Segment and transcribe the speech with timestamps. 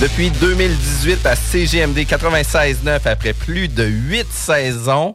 [0.00, 5.14] Depuis 2018 à CGMD 96.9, après plus de huit saisons,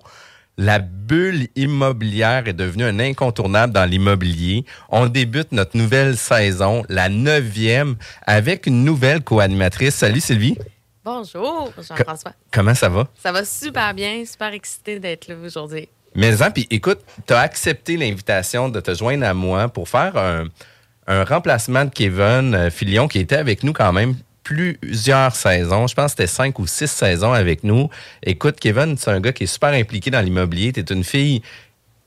[0.59, 4.63] la bulle immobilière est devenue un incontournable dans l'immobilier.
[4.89, 7.95] On débute notre nouvelle saison, la neuvième,
[8.27, 9.95] avec une nouvelle co-animatrice.
[9.95, 10.55] Salut Sylvie.
[11.03, 12.33] Bonjour, Jean-François.
[12.51, 13.07] Comment ça va?
[13.23, 15.89] Ça va super bien, super excité d'être là aujourd'hui.
[16.13, 20.15] Mais hein, puis écoute, tu as accepté l'invitation de te joindre à moi pour faire
[20.15, 20.43] un,
[21.07, 24.13] un remplacement de Kevin euh, Filion qui était avec nous quand même
[24.45, 25.87] plusieurs saisons.
[25.87, 27.89] Je pense que c'était cinq ou six saisons avec nous.
[28.23, 30.71] Écoute, Kevin, c'est un gars qui est super impliqué dans l'immobilier.
[30.71, 31.41] Tu es une fille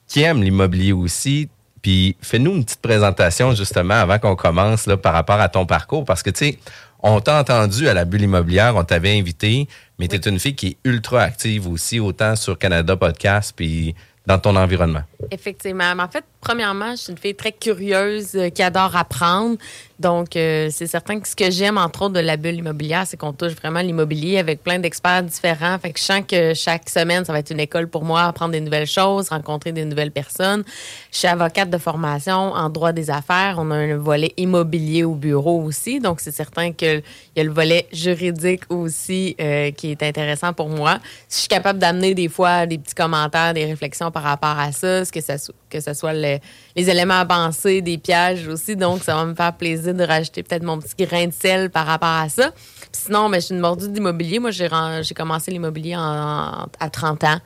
[0.06, 1.48] qui aime l'immobilier aussi.
[1.82, 6.04] Puis fais-nous une petite présentation justement avant qu'on commence là, par rapport à ton parcours.
[6.04, 6.58] Parce que tu sais,
[7.02, 10.54] on t'a entendu à la bulle immobilière, on t'avait invité, mais tu es une fille
[10.54, 13.94] qui est ultra active aussi, autant sur Canada Podcast puis
[14.28, 15.02] dans ton environnement.
[15.30, 15.90] Effectivement.
[15.98, 19.56] En fait, premièrement, je suis une fille très curieuse euh, qui adore apprendre.
[19.98, 23.16] Donc, euh, c'est certain que ce que j'aime, entre autres, de la bulle immobilière, c'est
[23.16, 25.76] qu'on touche vraiment l'immobilier avec plein d'experts différents.
[25.78, 28.52] Fait que je sens que chaque semaine, ça va être une école pour moi, apprendre
[28.52, 30.62] des nouvelles choses, rencontrer des nouvelles personnes.
[31.10, 33.56] Je suis avocate de formation en droit des affaires.
[33.58, 35.98] On a un volet immobilier au bureau aussi.
[35.98, 37.02] Donc, c'est certain qu'il
[37.34, 40.98] y a le volet juridique aussi euh, qui est intéressant pour moi.
[41.28, 44.70] Si je suis capable d'amener des fois des petits commentaires, des réflexions par rapport à
[44.70, 45.34] ça, ce que ça,
[45.70, 46.38] que ce soit le-
[46.76, 48.76] les éléments avancés, des pièges aussi.
[48.76, 51.86] Donc, ça va me faire plaisir de rajouter peut-être mon petit grain de sel par
[51.86, 52.50] rapport à ça.
[52.52, 54.38] Puis sinon, ben, je suis une mordue d'immobilier.
[54.38, 54.68] Moi, j'ai
[55.02, 57.38] j'ai commencé l'immobilier en- à 30 ans.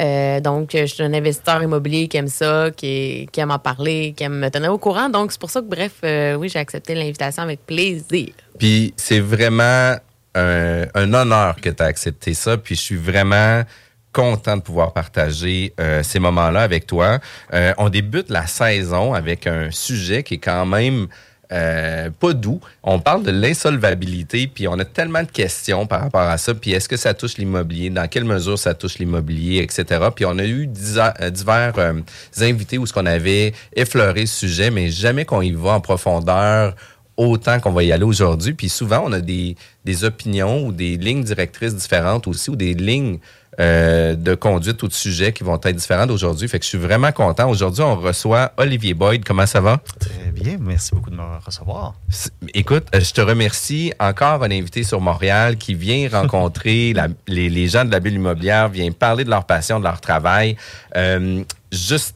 [0.00, 4.14] Euh, donc, je suis un investisseur immobilier qui aime ça, qui, qui aime en parler,
[4.16, 5.10] qui aime me tenir au courant.
[5.10, 8.28] Donc, c'est pour ça que, bref, euh, oui, j'ai accepté l'invitation avec plaisir.
[8.58, 9.94] Puis c'est vraiment
[10.34, 12.56] un, un honneur que tu as accepté ça.
[12.56, 13.62] Puis je suis vraiment
[14.12, 17.18] content de pouvoir partager euh, ces moments-là avec toi.
[17.52, 21.08] Euh, on débute la saison avec un sujet qui est quand même
[21.52, 22.60] euh, pas doux.
[22.82, 26.54] On parle de l'insolvabilité, puis on a tellement de questions par rapport à ça.
[26.54, 27.90] Puis est-ce que ça touche l'immobilier?
[27.90, 30.00] Dans quelle mesure ça touche l'immobilier, etc.
[30.14, 32.00] Puis on a eu euh, divers euh,
[32.40, 36.74] invités où ce qu'on avait effleuré ce sujet, mais jamais qu'on y va en profondeur
[37.18, 38.54] autant qu'on va y aller aujourd'hui.
[38.54, 42.72] Puis souvent, on a des, des opinions ou des lignes directrices différentes aussi, ou des
[42.72, 43.18] lignes
[43.60, 46.48] euh, de conduite ou de sujet qui vont être différentes aujourd'hui.
[46.48, 47.48] Fait que je suis vraiment content.
[47.50, 49.24] Aujourd'hui, on reçoit Olivier Boyd.
[49.24, 49.78] Comment ça va?
[50.00, 51.94] Très bien, merci beaucoup de me recevoir.
[52.54, 53.92] Écoute, euh, je te remercie.
[54.00, 58.14] Encore un invité sur Montréal qui vient rencontrer la- les, les gens de la bulle
[58.14, 60.56] immobilière, vient parler de leur passion, de leur travail.
[60.96, 62.14] Euh, juste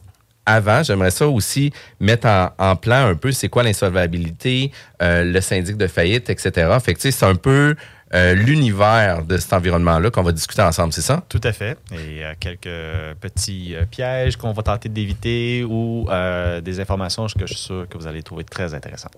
[0.49, 4.71] avant, j'aimerais ça aussi mettre en, en plan un peu c'est quoi l'insolvabilité,
[5.01, 6.51] euh, le syndic de faillite, etc.
[6.81, 7.75] Fait que tu sais, c'est un peu
[8.13, 11.23] euh, l'univers de cet environnement-là qu'on va discuter ensemble, c'est ça?
[11.27, 11.77] Tout à fait.
[11.91, 16.07] Et euh, quelques petits euh, pièges qu'on va tenter d'éviter ou
[16.63, 19.17] des informations que je suis sûr que vous allez trouver très intéressantes.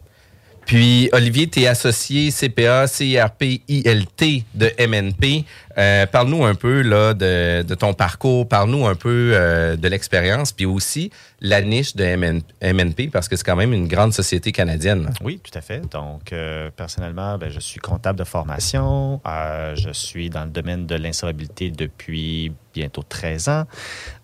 [0.65, 5.45] Puis, Olivier, tu es associé CPA, CIRP, ILT de MNP.
[5.79, 10.65] Euh, Parle-nous un peu là, de, ton parcours, parle-nous un peu euh, de l'expérience, puis
[10.65, 11.09] aussi
[11.39, 15.09] la niche de MN MNP, parce que c'est quand même une grande société canadienne.
[15.23, 15.89] Oui, tout à fait.
[15.89, 19.21] Donc, euh, personnellement, ben, je suis comptable de formation.
[19.25, 23.63] Je suis dans le domaine de l'insolvabilité depuis bientôt 13 ans.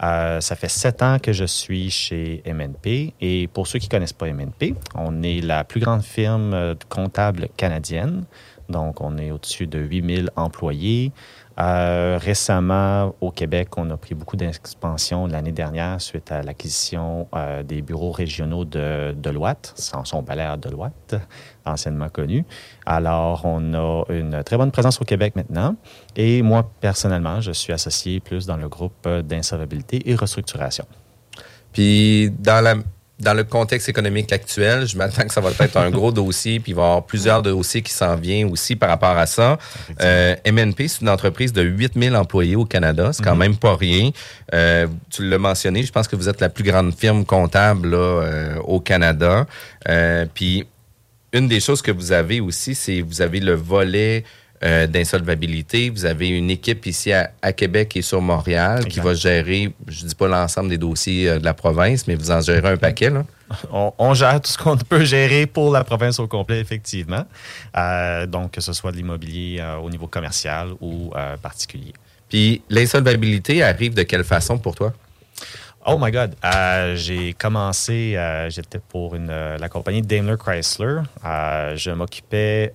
[0.01, 3.13] Ça fait 7 ans que je suis chez MNP.
[3.21, 7.47] Et pour ceux qui ne connaissent pas MNP, on est la plus grande firme comptable
[7.55, 8.25] canadienne.
[8.69, 11.11] Donc, on est au-dessus de 8000 employés.
[11.57, 17.63] Euh, récemment, au Québec, on a pris beaucoup d'expansion l'année dernière suite à l'acquisition euh,
[17.63, 21.15] des bureaux régionaux de Deloitte, sans son balai Deloitte,
[21.65, 22.45] anciennement connu.
[22.85, 25.75] Alors, on a une très bonne présence au Québec maintenant.
[26.15, 30.85] Et moi, personnellement, je suis associé plus dans le groupe d'insolvabilité et restructuration.
[31.71, 32.75] Puis, dans la
[33.19, 36.73] dans le contexte économique actuel, je m'attends que ça va être un gros dossier, puis
[36.73, 39.57] il va y avoir plusieurs dossiers qui s'en viennent aussi par rapport à ça.
[40.01, 43.11] Euh, MNP, c'est une entreprise de 8000 employés au Canada.
[43.13, 44.11] C'est quand même pas rien.
[44.53, 47.97] Euh, tu l'as mentionné, je pense que vous êtes la plus grande firme comptable là,
[47.97, 49.47] euh, au Canada.
[49.87, 50.65] Euh, puis,
[51.31, 54.25] une des choses que vous avez aussi, c'est vous avez le volet
[54.65, 55.89] euh, d'insolvabilité.
[55.89, 60.05] Vous avez une équipe ici à, à Québec et sur Montréal qui va gérer, je
[60.05, 63.09] dis pas l'ensemble des dossiers euh, de la province, mais vous en gérez un paquet.
[63.09, 63.25] Là.
[63.71, 67.25] On, on gère tout ce qu'on peut gérer pour la province au complet, effectivement.
[67.77, 71.11] Euh, donc, que ce soit de l'immobilier au niveau commercial ou
[71.43, 71.93] particulier.
[72.27, 74.93] Puis l'insolvabilité arrive de quelle façon pour toi?
[75.87, 76.33] Oh my God!
[76.43, 81.01] Euh, j'ai commencé, euh, j'étais pour euh, la compagnie Daimler Chrysler.
[81.23, 82.73] Je m'occupais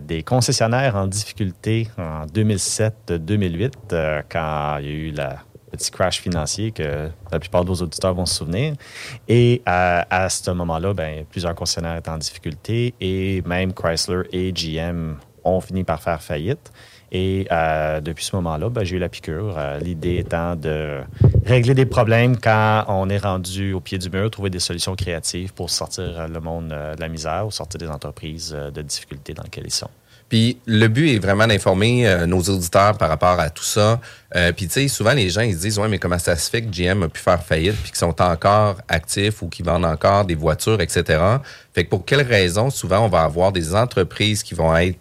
[0.00, 5.24] des concessionnaires en difficulté en 2007-2008, euh, quand il y a eu le
[5.72, 8.76] petit crash financier que la plupart de vos auditeurs vont se souvenir.
[9.28, 15.16] Et à ce moment-là, ben, plusieurs concessionnaires étaient en difficulté et même Chrysler et GM
[15.44, 16.72] ont fini par faire faillite.
[17.10, 19.54] Et euh, depuis ce moment-là, ben, j'ai eu la piqûre.
[19.56, 21.00] Euh, L'idée étant de
[21.46, 25.54] régler des problèmes quand on est rendu au pied du mur, trouver des solutions créatives
[25.54, 29.42] pour sortir euh, le monde de la misère ou sortir des entreprises de difficultés dans
[29.42, 29.90] lesquelles ils sont.
[30.28, 33.98] Puis le but est vraiment d'informer nos auditeurs par rapport à tout ça.
[34.56, 36.60] Puis tu sais, souvent les gens ils se disent ouais mais comment ça se fait
[36.60, 40.26] que GM a pu faire faillite puis qu'ils sont encore actifs ou qu'ils vendent encore
[40.26, 41.18] des voitures etc.
[41.72, 44.98] Fait que pour quelles raisons souvent on va avoir des entreprises qui vont être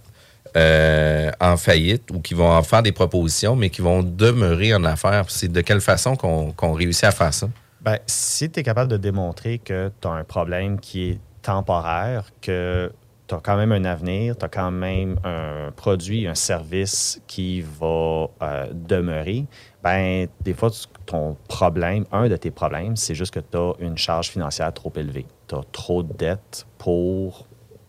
[0.58, 4.84] euh, en faillite ou qui vont en faire des propositions mais qui vont demeurer en
[4.86, 5.26] affaires.
[5.30, 7.48] C'est de quelle façon qu'on réussit à faire ça?
[7.82, 12.32] Ben, si tu es capable de démontrer que tu as un problème qui est temporaire,
[12.42, 12.92] que
[13.28, 17.62] tu as quand même un avenir, tu as quand même un produit, un service qui
[17.62, 19.46] va euh, demeurer,
[19.84, 20.72] ben, des fois,
[21.06, 24.92] ton problème, un de tes problèmes, c'est juste que tu as une charge financière trop
[24.96, 25.26] élevée.
[25.48, 27.48] Tu as trop de dettes pour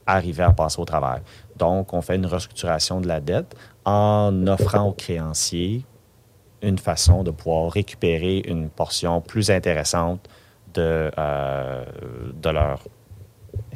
[0.08, 1.20] arriver à passer au travers.
[1.56, 5.84] Donc, on fait une restructuration de la dette en offrant aux créanciers
[6.62, 10.28] une façon de pouvoir récupérer une portion plus intéressante
[10.75, 11.84] de, euh,
[12.34, 12.81] de leur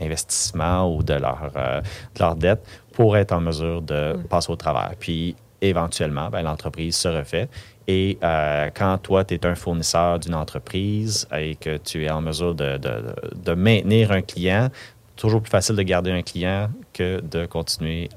[0.01, 4.57] investissement ou de leur, euh, de leur dette pour être en mesure de passer au
[4.57, 4.93] travers.
[4.99, 7.49] Puis, éventuellement, ben, l'entreprise se refait.
[7.87, 12.21] Et euh, quand toi, tu es un fournisseur d'une entreprise et que tu es en
[12.21, 14.69] mesure de, de- de maintenir un client,
[15.17, 18.09] toujours plus facile de garder un client que de continuer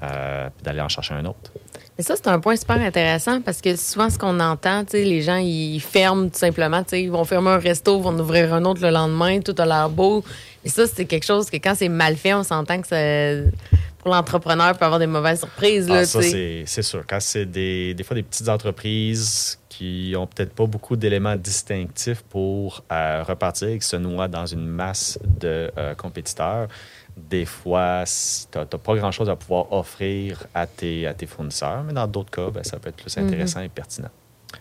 [0.62, 1.52] d'aller en chercher un autre.
[1.98, 5.36] Mais ça, c'est un point super intéressant parce que souvent, ce qu'on entend, les gens,
[5.36, 6.82] ils ferment tout simplement.
[6.92, 9.88] Ils vont fermer un resto, vont en ouvrir un autre le lendemain, tout a l'air
[9.88, 10.22] beau.
[10.62, 13.50] Et ça, c'est quelque chose que quand c'est mal fait, on s'entend que ça,
[13.98, 15.88] pour l'entrepreneur, peut avoir des mauvaises surprises.
[15.88, 17.02] Là, Ah, ça, c'est c'est sûr.
[17.08, 22.22] Quand c'est des, des fois des petites entreprises qui ont peut-être pas beaucoup d'éléments distinctifs
[22.22, 26.68] pour euh, repartir et qui se noient dans une masse de euh, compétiteurs,
[27.16, 28.04] des fois,
[28.52, 32.30] tu n'as pas grand-chose à pouvoir offrir à tes, à tes fournisseurs, mais dans d'autres
[32.30, 34.10] cas, ben, ça peut être plus intéressant et pertinent.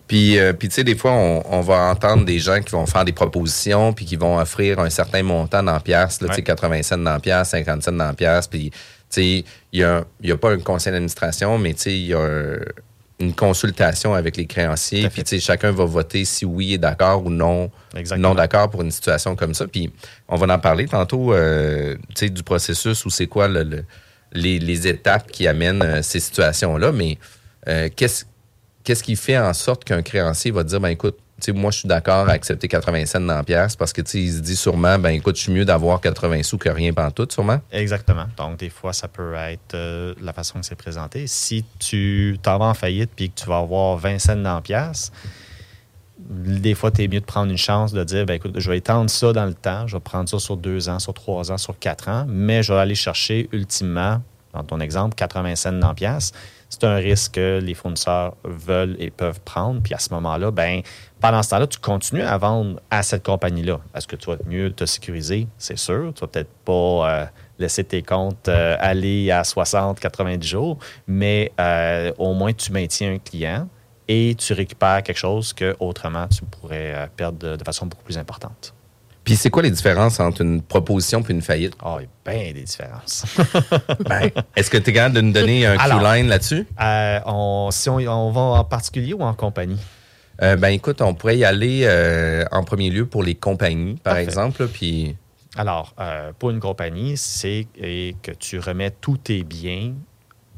[0.08, 2.86] Puis, euh, puis tu sais, des fois, on, on va entendre des gens qui vont
[2.86, 6.42] faire des propositions puis qui vont offrir un certain montant dans piastres, là, tu sais,
[6.42, 6.46] Ouais.
[6.46, 8.50] 80 cents dans piastres, 50 cents dans piastres.
[8.50, 8.78] Puis, tu
[9.10, 12.06] sais, il y a, il y a pas un conseil d'administration, mais tu sais, il
[12.08, 12.60] y a un-
[13.20, 15.02] une consultation avec les créanciers.
[15.08, 15.24] Puis, fait.
[15.24, 18.30] tu sais, chacun va voter si oui est d'accord ou non, Exactement.
[18.30, 19.68] non d'accord pour une situation comme ça.
[19.68, 19.92] Puis,
[20.28, 23.86] on va en parler tantôt, euh, tu sais, du processus ou c'est quoi le- le-
[24.34, 26.92] les, les étapes qui amènent euh, ces situations-là.
[26.92, 27.18] Mais
[27.70, 28.26] euh, qu'est-ce
[28.84, 31.18] qu'est-ce qui fait en sorte qu'un créancier va dire, ben écoute,
[31.50, 34.40] moi, je suis d'accord à accepter 80 cents dans la pièce parce que, il se
[34.40, 37.60] dit sûrement, ben écoute, je suis mieux d'avoir 80 sous que rien pantoute, sûrement.
[37.72, 38.26] Exactement.
[38.38, 41.28] Donc, des fois, ça peut être euh, la façon que c'est présenté.
[41.28, 44.62] Si tu t'en vas en faillite puis que tu vas avoir 20 cents dans la
[44.62, 45.12] pièce,
[46.18, 48.78] des fois, tu es mieux de prendre une chance de dire, ben, écoute, je vais
[48.78, 51.58] étendre ça dans le temps, je vais prendre ça sur deux ans, sur trois ans,
[51.58, 54.22] sur quatre ans, mais je vais aller chercher ultimement,
[54.54, 56.32] dans ton exemple, 80 cents dans la pièce.
[56.70, 59.82] C'est un risque que les fournisseurs veulent et peuvent prendre.
[59.82, 60.82] Puis à ce moment-là, ben,
[61.26, 63.80] pendant ce temps-là, tu continues à vendre à cette compagnie-là.
[63.96, 65.48] Est-ce que tu vas mieux te sécuriser?
[65.58, 66.12] C'est sûr.
[66.14, 67.26] Tu vas peut-être pas euh,
[67.58, 70.78] laisser tes comptes euh, aller à 60, 90 jours,
[71.08, 73.68] mais euh, au moins tu maintiens un client
[74.08, 78.20] et tu récupères quelque chose que autrement tu pourrais perdre de, de façon beaucoup plus
[78.20, 78.76] importante.
[79.24, 81.74] Puis c'est quoi les différences entre une proposition puis une faillite?
[81.84, 83.26] Ah, il y a bien des différences.
[84.08, 86.68] Ben, Est-ce que tu es capable de nous donner un Q-line là-dessus?
[86.80, 89.80] Euh, on, si on, on va en particulier ou en compagnie?
[90.42, 94.16] Euh, ben écoute, on pourrait y aller euh, en premier lieu pour les compagnies, par
[94.16, 94.24] Parfait.
[94.24, 94.68] exemple.
[94.68, 95.16] Puis
[95.56, 99.94] Alors, euh, pour une compagnie, c'est que tu remets tous tes biens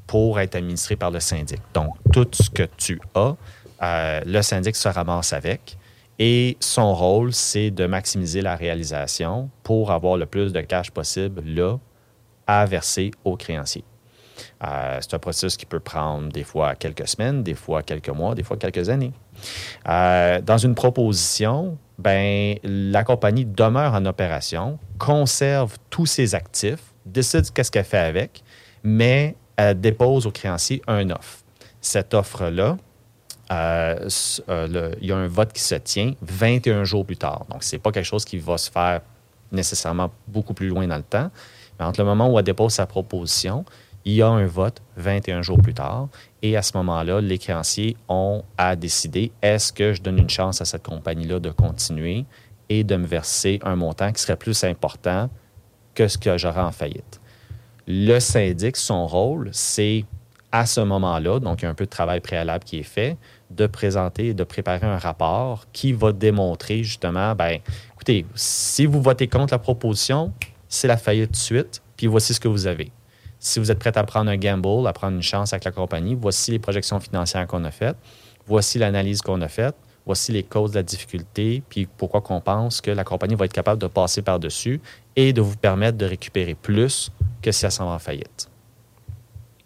[0.07, 1.61] pour être administré par le syndic.
[1.73, 5.77] Donc, tout ce que tu as, le syndic se ramasse avec.
[6.19, 11.43] Et son rôle, c'est de maximiser la réalisation pour avoir le plus de cash possible
[11.45, 11.77] là
[12.47, 13.83] à verser aux créanciers.
[14.63, 18.35] Euh, c'est un processus qui peut prendre des fois quelques semaines, des fois quelques mois,
[18.35, 19.13] des fois quelques années.
[19.87, 27.51] Euh, dans une proposition, ben, la compagnie demeure en opération, conserve tous ses actifs, décide
[27.51, 28.43] qu'est-ce qu'elle fait avec,
[28.83, 31.39] mais elle dépose au créancier un offre.
[31.81, 32.77] Cette offre-là,
[33.51, 34.09] euh,
[35.01, 37.45] il y a un vote qui se tient 21 jours plus tard.
[37.49, 39.01] Donc, ce n'est pas quelque chose qui va se faire
[39.51, 41.31] nécessairement beaucoup plus loin dans le temps.
[41.79, 43.65] Mais entre le moment où elle dépose sa proposition,
[44.07, 46.07] il y a un vote 21 jours plus tard.
[46.41, 50.61] Et à ce moment-là, les créanciers ont à décider est-ce que je donne une chance
[50.61, 52.25] à cette compagnie-là de continuer
[52.69, 55.29] et de me verser un montant qui serait plus important
[55.93, 57.19] que ce que j'aurais en faillite?
[57.85, 60.05] Le syndic, son rôle, c'est
[60.53, 63.17] à ce moment-là, donc il y a un peu de travail préalable qui est fait,
[63.51, 67.59] de présenter, de préparer un rapport qui va démontrer justement, ben,
[67.93, 70.31] écoutez, si vous votez contre la proposition,
[70.69, 72.89] c'est la faillite de suite, puis voici ce que vous avez.
[73.47, 76.17] Si vous êtes prêt à prendre un gamble, à prendre une chance avec la compagnie,
[76.19, 77.95] voici les projections financières qu'on a faites,
[78.45, 79.75] voici l'analyse qu'on a faite,
[80.05, 83.53] voici les causes de la difficulté, puis pourquoi qu'on pense que la compagnie va être
[83.53, 84.81] capable de passer par-dessus
[85.15, 87.09] et de vous permettre de récupérer plus
[87.41, 88.49] que si elle s'en va en faillite.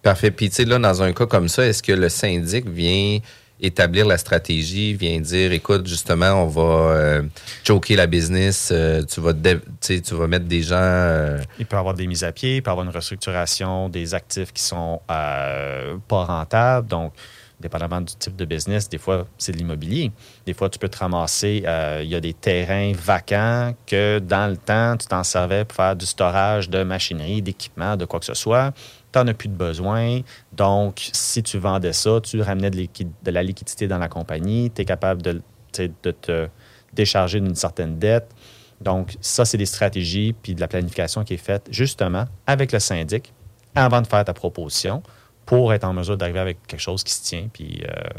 [0.04, 0.30] Parfait.
[0.30, 3.20] Puis, tu sais, là, dans un cas comme ça, est-ce que le syndic vient
[3.62, 7.24] établir la stratégie, vient dire, écoute, justement, on va euh,
[7.64, 10.76] choquer la business, euh, tu, vas tu vas mettre des gens...
[10.80, 13.88] euh, Il peut y avoir des mises à pied, il peut y avoir une restructuration
[13.90, 16.88] des actifs qui sont euh, pas rentables.
[16.88, 17.14] Donc,
[17.60, 20.12] dépendamment du type de business, des fois, c'est de l'immobilier.
[20.48, 21.64] Des fois, tu peux te ramasser,
[22.02, 25.96] il y a des terrains vacants que dans le temps, tu t'en servais pour faire
[25.96, 28.74] du storage de machinerie, d'équipement, de quoi que ce soit.
[29.12, 30.22] Tu n'en as plus de besoin.
[30.54, 32.88] Donc, si tu vendais ça, tu ramenais de,
[33.26, 35.42] la liquidité dans la compagnie, tu es capable de
[35.72, 36.48] te
[36.94, 38.34] décharger d'une certaine dette.
[38.82, 42.80] Donc, ça, c'est des stratégies puis de la planification qui est faite justement avec le
[42.80, 43.34] syndic
[43.76, 45.04] avant de faire ta proposition
[45.46, 48.10] pour être en mesure d'arriver avec quelque chose qui se tient puis euh,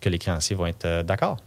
[0.00, 1.38] que les créanciers vont être euh, d'accord.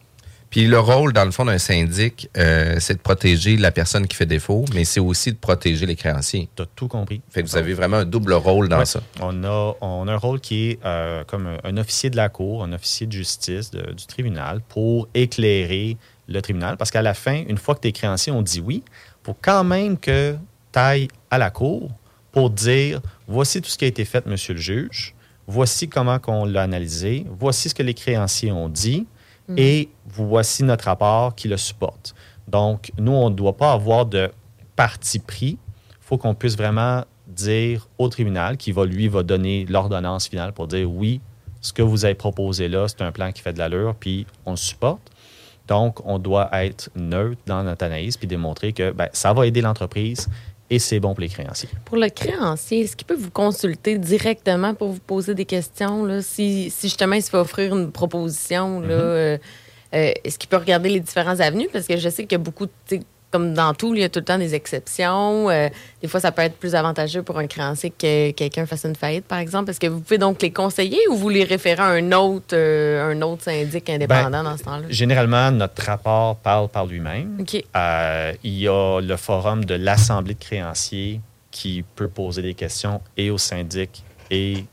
[0.50, 4.16] Puis le rôle, dans le fond, d'un syndic, euh, c'est de protéger la personne qui
[4.16, 6.48] fait défaut, mais c'est aussi de protéger les créanciers.
[6.56, 7.22] Tu as tout compris.
[7.30, 8.86] Fait que vous avez vraiment un double rôle dans Ouais.
[8.86, 9.02] ça.
[9.22, 12.30] On a, on a un rôle qui est euh, comme un, un officier de la
[12.30, 15.98] cour, un officier de justice de- du tribunal pour éclairer
[16.28, 16.78] le tribunal.
[16.78, 18.84] Parce qu'à la fin, une fois que tes créanciers ont dit oui,
[19.24, 20.36] faut quand même que
[20.72, 21.92] tu ailles à la cour
[22.32, 25.16] pour dire voici tout ce qui a été fait, monsieur le juge,
[25.48, 29.06] voici comment on l'a analysé, voici ce que les créanciers ont dit
[29.58, 32.16] et voici notre rapport qui le supporte.
[32.48, 34.32] Donc, nous, on ne doit pas avoir de
[34.76, 35.58] parti pris.
[35.90, 40.54] Il faut qu'on puisse vraiment dire au tribunal qui va, lui, va donner l'ordonnance finale
[40.54, 41.22] pour dire oui,
[41.62, 44.52] ce que vous avez proposé là, c'est un plan qui fait de l'allure, puis on
[44.52, 45.12] le supporte.
[45.68, 49.62] Donc, on doit être neutre dans notre analyse puis démontrer que ben, ça va aider
[49.62, 50.28] l'entreprise
[50.70, 51.70] et c'est bon pour les créanciers.
[51.86, 56.06] Pour le créancier, est-ce qu'il peut vous consulter directement pour vous poser des questions?
[56.06, 56.22] Là?
[56.22, 59.38] Si, si justement il se fait offrir une proposition, là, euh,
[59.94, 61.70] euh, est-ce qu'il peut regarder les différents avenues?
[61.72, 63.02] Parce que je sais qu'il y a beaucoup, sais,
[63.36, 65.50] comme dans tout, il y a tout le temps des exceptions.
[65.50, 65.68] Euh,
[66.02, 69.26] des fois, ça peut être plus avantageux pour un créancier que quelqu'un fasse une faillite,
[69.26, 69.70] par exemple.
[69.70, 73.12] Est-ce que vous pouvez donc les conseiller ou vous les référez à un autre, euh,
[73.12, 74.86] un autre syndic indépendant dans ce temps-là?
[74.90, 77.44] Généralement, notre rapport parle par lui-même.
[77.76, 81.20] Euh, il y a le forum de l'Assemblée de créanciers
[81.52, 84.02] qui peut poser des questions et au syndic
[84.32, 84.64] et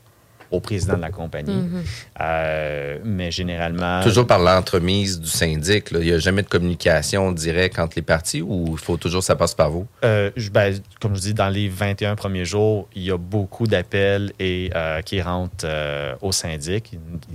[0.53, 1.53] au président de la compagnie.
[1.55, 1.83] Mhm.
[2.21, 4.01] Euh, mais généralement...
[4.03, 5.91] Toujours par l'entremise du syndic.
[5.91, 5.99] là.
[5.99, 9.25] Il n'y a jamais de communication directe entre les parties ou il faut toujours que
[9.25, 9.87] ça passe par vous?
[10.05, 13.65] Euh, je- ben, comme je dis, dans les 21 premiers jours, il y a beaucoup
[13.67, 16.93] d'appels et euh, qui rentrent euh, au syndic.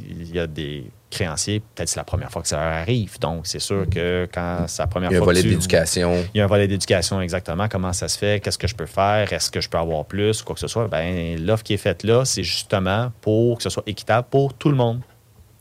[0.09, 3.19] Il y a des créanciers, peut-être c'est la première fois que ça leur arrive.
[3.19, 6.25] Donc, c'est sûr que quand c'est la première Il y a un fois volet d'éducation.
[6.35, 7.69] Il y a un volet d'éducation exactement.
[7.69, 8.41] Comment ça se fait?
[8.41, 9.33] Qu'est-ce que je peux faire?
[9.33, 10.43] Est-ce que je peux avoir plus?
[10.43, 10.89] Quoi que ce soit?
[10.89, 14.69] Ben, l'offre qui est faite là, c'est justement pour que ce soit équitable pour tout
[14.69, 15.01] le monde.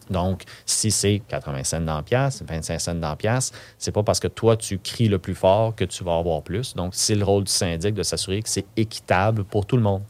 [0.10, 4.28] Donc, si c'est 80 cents dans pièce, 25 cents dans pièce, c'est pas parce que
[4.28, 6.76] toi, tu cries le plus fort que tu vas avoir plus.
[6.76, 10.04] Donc, c'est le rôle du syndic de s'assurer que c'est équitable pour tout le monde.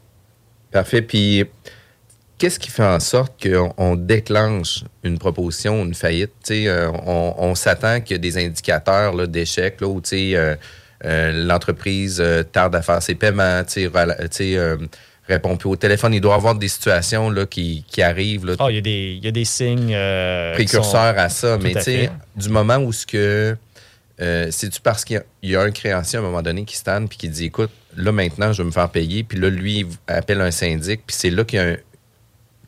[0.70, 1.02] Parfait.
[1.02, 1.44] Puis,
[2.38, 6.32] qu'est-ce qui fait en sorte qu'on on déclenche une proposition, une faillite?
[6.50, 10.56] Euh, on, on s'attend qu'il y a des indicateurs d'échec, où euh,
[11.04, 14.76] euh, l'entreprise tarde à faire ses paiements, tu sais, rela- tu sais, euh,
[15.28, 16.14] répond plus au téléphone.
[16.14, 18.82] Il doit y avoir des situations là, qui, qui arrivent, là, Ah, il y a
[18.82, 19.92] des, il y a des signes.
[19.92, 21.56] sont- précurseurs à ça.
[21.58, 22.10] Tout Mais à tu sais, fait.
[22.36, 23.56] du moment où ce que.
[24.20, 26.76] C'est-tu parce qu'il y a- il y, a un créancier à un moment donné qui
[26.76, 29.22] stand puis qui dit écoute, là maintenant, je vais me faire payer.
[29.22, 31.02] Puis là, lui, il appelle un syndic.
[31.06, 31.76] Puis c'est là qu'il y a un,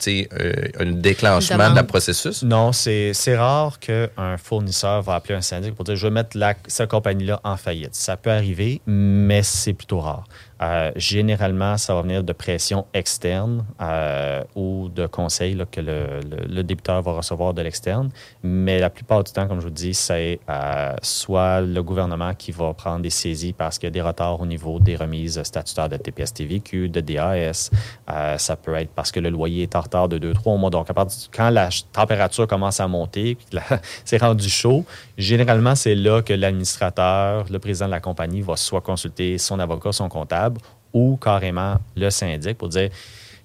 [0.09, 2.43] euh, un déclenchement la processus?
[2.43, 6.37] Non, c'est c'est rare qu'un fournisseur va appeler un syndic pour dire je vais mettre
[6.37, 7.95] la, cette compagnie-là en faillite.
[7.95, 10.25] Ça peut arriver, mais c'est plutôt rare.
[10.63, 16.21] Euh, généralement, ça va venir de pression externe euh, ou de conseils là, que le,
[16.29, 18.11] le- le débiteur va recevoir de l'externe.
[18.43, 22.53] Mais la plupart du temps, comme je vous dis, c'est euh, soit le gouvernement qui
[22.53, 25.89] va prendre des saisies parce qu'il y a des retards au niveau des remises statutaires
[25.89, 27.71] de TPS-TVQ, de DAS.
[28.11, 30.71] Euh, ça peut être parce que le loyer est en retard de 2-3 mois.
[30.71, 33.39] Donc, à partir quand la température commence à monter,
[34.05, 34.85] c'est rendu chaud,
[35.17, 39.93] généralement, c'est là que l'administrateur, le président de la compagnie, va soit consulter son avocat,
[39.93, 40.50] son comptable,
[40.93, 42.91] ou carrément le syndic pour dire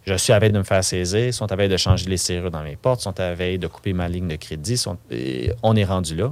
[0.08, 2.52] je suis à veille de me faire saisir, sont à veille de changer les serrures
[2.52, 4.78] dans mes portes, sont à veille de couper ma ligne de crédit.
[4.78, 4.98] sont-
[5.64, 6.32] on est rendu là.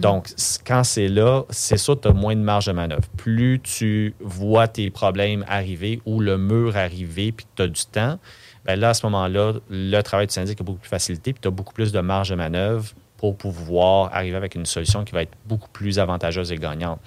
[0.00, 3.08] Donc, c- quand c'est là, c'est sûr que tu as moins de marge de manœuvre.
[3.16, 7.86] Plus tu vois tes problèmes arriver ou le mur arriver puis que tu as du
[7.86, 8.18] temps,
[8.66, 11.48] ben là, à ce moment-là, le travail du syndic est beaucoup plus facilité puis tu
[11.48, 15.22] as beaucoup plus de marge de manœuvre pour pouvoir arriver avec une solution qui va
[15.22, 17.00] être beaucoup plus avantageuse et gagnante.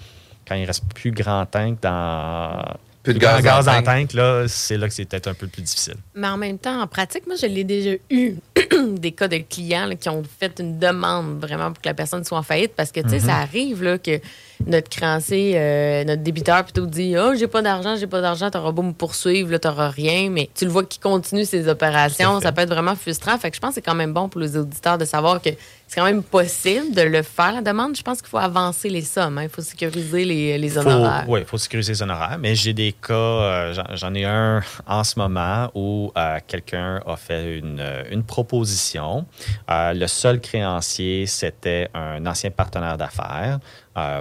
[0.48, 2.60] Quand il reste plus grand tank dans
[3.02, 4.12] Plus de grand gaz en tank.
[4.12, 5.94] là, c'est là que c'est peut-être un peu plus difficile.
[6.14, 8.34] Mais en même temps, en pratique, moi, je l'ai déjà eu
[8.96, 12.24] des cas de clients là, qui ont fait une demande vraiment pour que la personne
[12.24, 14.20] soit en faillite parce que, tu sais, ça arrive là, que
[14.66, 18.72] notre créancier, euh, notre débiteur plutôt dit Oh, j'ai pas d'argent, j'ai pas d'argent, t'auras
[18.72, 20.28] beau me poursuivre, là, t'auras rien.
[20.30, 23.38] Mais tu le vois qui continue ses opérations, ça peut être vraiment frustrant.
[23.38, 25.50] Fait que je pense que c'est quand même bon pour les auditeurs de savoir que
[25.88, 27.96] c'est quand même possible de le faire, la demande.
[27.96, 29.44] Je pense qu'il faut avancer les sommes, hein.
[29.44, 31.24] il faut sécuriser les, les honoraires.
[31.26, 32.36] Oui, il faut sécuriser les honoraires.
[32.38, 37.16] Mais j'ai des cas, euh, j'en- ai un en ce moment où euh, quelqu'un a
[37.16, 39.24] fait une, une proposition.
[39.70, 43.58] Euh, le seul créancier, c'était un ancien partenaire d'affaires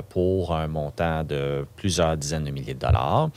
[0.09, 3.29] pour un montant de plusieurs dizaines de milliers de dollars.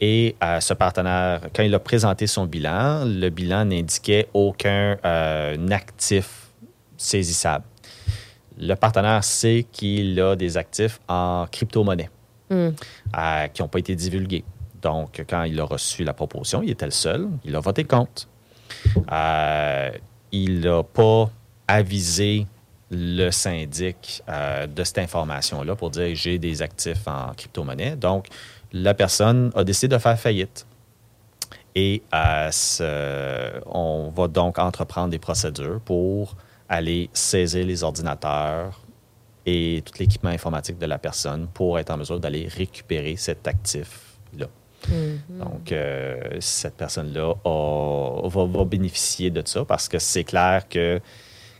[0.00, 5.68] Et euh, ce partenaire, quand il a présenté son bilan, le bilan n'indiquait aucun euh,
[5.70, 6.48] actif
[6.96, 7.64] saisissable.
[8.58, 12.10] Le partenaire sait qu'il a des actifs en crypto-monnaie
[13.18, 14.44] euh, qui n'ont pas été divulgués.
[14.80, 17.28] Donc, quand il a reçu la proposition, il était le seul.
[17.44, 18.28] Il a voté contre.
[19.10, 19.90] Euh,
[20.30, 21.30] il n'a pas
[21.66, 22.46] avisé
[22.90, 27.96] le syndic euh, de cette information-là pour dire j'ai des actifs en crypto-monnaie.
[27.96, 28.26] Donc,
[28.72, 30.66] la personne a décidé de faire faillite.
[31.74, 36.36] Et euh, ce- on va donc entreprendre des procédures pour
[36.68, 38.80] aller saisir les ordinateurs
[39.46, 44.46] et tout l'équipement informatique de la personne pour être en mesure d'aller récupérer cet actif-là.
[45.30, 51.00] Donc, euh, cette personne-là va, va bénéficier de ça parce que c'est clair que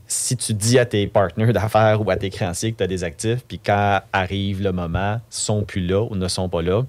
[0.07, 3.05] si tu dis à tes partenaires d'affaires ou à tes créanciers que tu as des
[3.05, 6.83] actifs, puis quand arrive le moment, ils sont plus là ou ne sont pas là,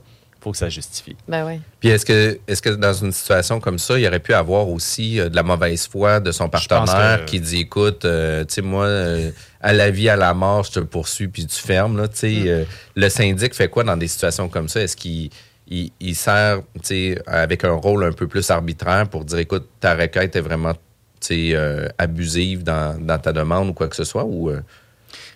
[0.45, 1.15] faut que ça justifie.
[1.27, 1.59] Ben oui.
[1.79, 5.19] Puis est-ce que, est-ce que dans une situation comme ça, il aurait pu avoir aussi
[5.19, 8.61] euh, de la mauvaise foi de son partenaire que- qui dit écoute, euh, tu sais,
[8.61, 11.97] moi, euh, à la vie, à la mort, je te poursuis puis tu fermes.
[11.97, 12.47] Là, tu sais, Mm.
[12.47, 12.63] euh,
[12.95, 14.81] le syndic fait quoi dans des situations comme ça?
[14.81, 15.31] Est-ce qu'il
[15.67, 19.67] il, il sert tu sais, avec un rôle un peu plus arbitraire pour dire écoute,
[19.79, 20.79] ta requête est vraiment tu
[21.21, 24.25] sais, euh, abusive dans, dans ta demande ou quoi que ce soit?
[24.25, 24.61] Ou, euh,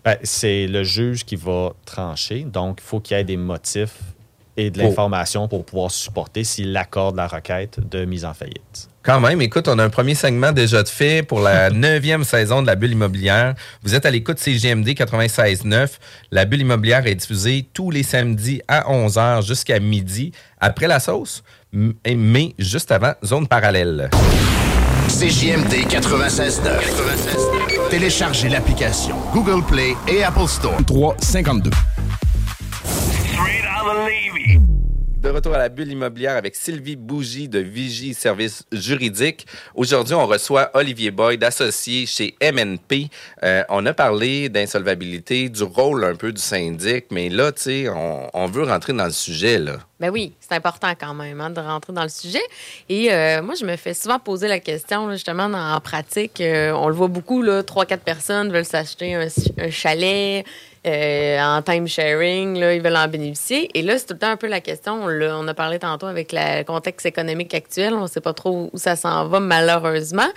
[0.05, 2.43] Ben, c'est le juge qui va trancher.
[2.43, 3.95] Donc, il faut qu'il y ait des motifs
[4.59, 8.89] et de l'information pour pouvoir supporter s'il accorde la requête de mise en faillite.
[9.01, 12.61] Quand même, écoute, on a un premier segment déjà de fait pour la neuvième saison
[12.61, 13.55] de la bulle immobilière.
[13.81, 15.87] Vous êtes à l'écoute CGMD 96.9.
[16.31, 21.43] La bulle immobilière est diffusée tous les samedis à 11h jusqu'à midi, après la sauce,
[21.71, 24.09] mais juste avant Zone Parallèle.
[25.07, 27.89] CJMD 96.9.
[27.89, 30.77] Téléchargez l'application Google Play et Apple Store.
[30.85, 31.71] 352.
[35.21, 39.47] De retour à la bulle immobilière avec Sylvie Bougie de Vigie Services Juridiques.
[39.73, 43.09] Aujourd'hui, on reçoit Olivier Boyd, associé chez MNP.
[43.43, 47.89] Euh, on a parlé d'insolvabilité, du rôle un peu du syndic, mais là, tu sais,
[47.89, 49.77] on, on veut rentrer dans le sujet, là.
[49.99, 52.41] Ben oui, c'est important quand même hein, de rentrer dans le sujet.
[52.87, 56.39] Et euh, moi, je me fais souvent poser la question, justement, en pratique.
[56.39, 60.45] euh, on le voit beaucoup, là, trois, quatre personnes veulent s'acheter un, un chalet
[60.87, 63.69] euh, en time sharing, ils veulent en bénéficier.
[63.77, 65.01] Et là, c'est tout le temps un peu la question.
[65.03, 67.93] On, a parlé tantôt avec le contexte économique actuel.
[67.93, 70.27] On ne sait pas trop où ça s'en va, malheureusement.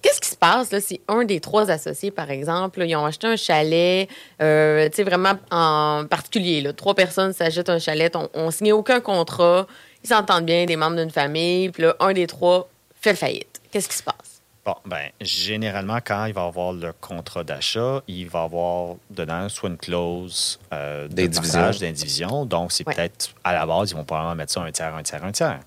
[0.00, 3.26] Qu'est-ce qui se passe là, si un des trois associés, par exemple, ils ont acheté
[3.26, 4.08] un chalet,
[4.40, 9.00] euh, tu sais, vraiment en particulier, trois personnes s'achètent un chalet, on, on signe aucun
[9.00, 9.66] contrat,
[10.02, 12.68] ils s'entendent bien, des membres d'une famille, puis là, un des trois
[13.00, 13.60] fait faillite.
[13.70, 14.29] Qu'est-ce qui se passe?
[14.70, 19.68] Bon, ben, généralement, quand il va avoir le contrat d'achat, il va avoir dedans soit
[19.68, 21.52] une clause euh, de D'indivision.
[21.58, 22.44] partage, d'indivision.
[22.46, 22.94] Donc, c'est Ouais.
[22.94, 25.60] peut-être à la base, ils vont probablement mettre ça un tiers, un tiers, un tiers.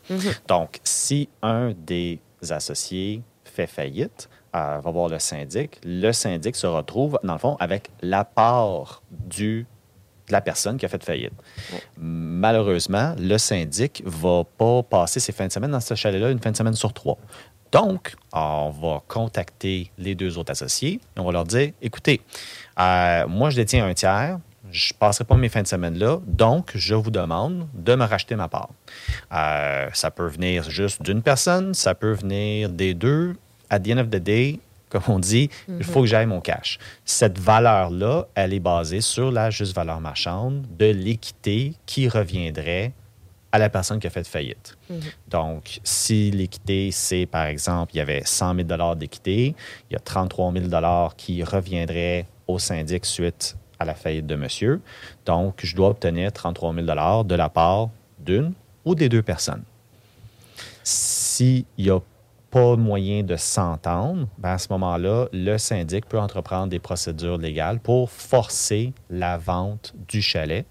[0.47, 6.67] Donc, si un des associés fait faillite, euh, va voir le syndic, le syndic se
[6.67, 9.65] retrouve, dans le fond, avec la part du
[10.29, 11.33] de la personne qui a fait faillite.
[11.97, 16.51] Malheureusement, le syndic va pas passer ses fins de semaine dans ce chalet-là une fin
[16.51, 17.17] de semaine sur trois.
[17.73, 22.21] Donc, on va contacter les deux autres associés et on va leur dire, écoutez,
[22.79, 24.37] euh, moi, je détiens un tiers,
[24.71, 28.05] je ne passerai pas mes fins de semaine là, donc je vous demande de me
[28.05, 28.69] racheter ma part.
[29.33, 33.35] Euh, ça peut venir juste d'une personne, ça peut venir des deux.
[33.71, 34.59] At the end of the day,
[34.89, 36.77] comme on dit, il faut que j'aille mon cash.
[37.05, 42.91] Cette valeur-là, elle est basée sur la juste valeur marchande de l'équité qui reviendrait
[43.53, 44.75] à la personne qui a fait faillite.
[45.29, 49.55] Donc, si l'équité, c'est par exemple, il y avait 100 000 d'équité,
[49.89, 50.65] il y a 33 000
[51.15, 54.81] qui reviendraient au syndic suite à la faillite de monsieur.
[55.27, 58.53] Donc, je dois obtenir 33 000 de la part d'une
[58.85, 59.63] ou des deux personnes.
[60.83, 61.99] S'il n'y a
[62.49, 67.79] pas moyen de s'entendre, ben à ce moment-là, le syndic peut entreprendre des procédures légales
[67.79, 70.65] pour forcer la vente du chalet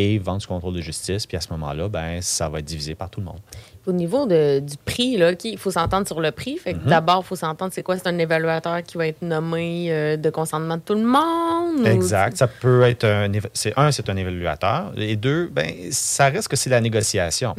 [0.00, 1.26] et vente sous contrôle de justice.
[1.26, 3.40] Puis à ce moment-là, ben, ça va être divisé par tout le monde.
[3.86, 6.58] Au niveau de- du prix, là, il faut s'entendre sur le prix.
[6.58, 7.96] Fait que D'abord, il faut s'entendre c'est quoi?
[7.96, 11.80] C'est un évaluateur qui va être nommé euh, de consentement de tout le monde?
[11.80, 12.36] ou- Exact.
[12.36, 13.30] Ça peut être un.
[13.54, 14.92] C'est un, c'est un évaluateur.
[14.96, 17.54] Et deux, ben, ça reste que c'est la négociation.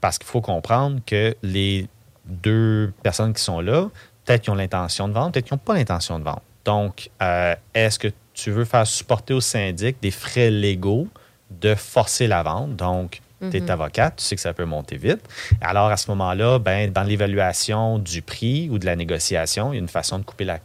[0.00, 1.88] Parce qu'il faut comprendre que les
[2.26, 3.88] deux personnes qui sont là,
[4.24, 6.42] peut-être qu'ils ont l'intention de vendre, peut-être qu'ils n'ont pas l'intention de vendre.
[6.64, 11.08] Donc, euh, est-ce que tu veux faire supporter au syndic des frais légaux
[11.60, 12.76] de forcer la vente?
[12.76, 15.20] Donc, tu es avocate, tu sais que ça peut monter vite.
[15.60, 19.78] Alors, à ce moment-là, ben, dans l'évaluation du prix ou de la négociation, il y
[19.78, 20.58] a une façon de couper la,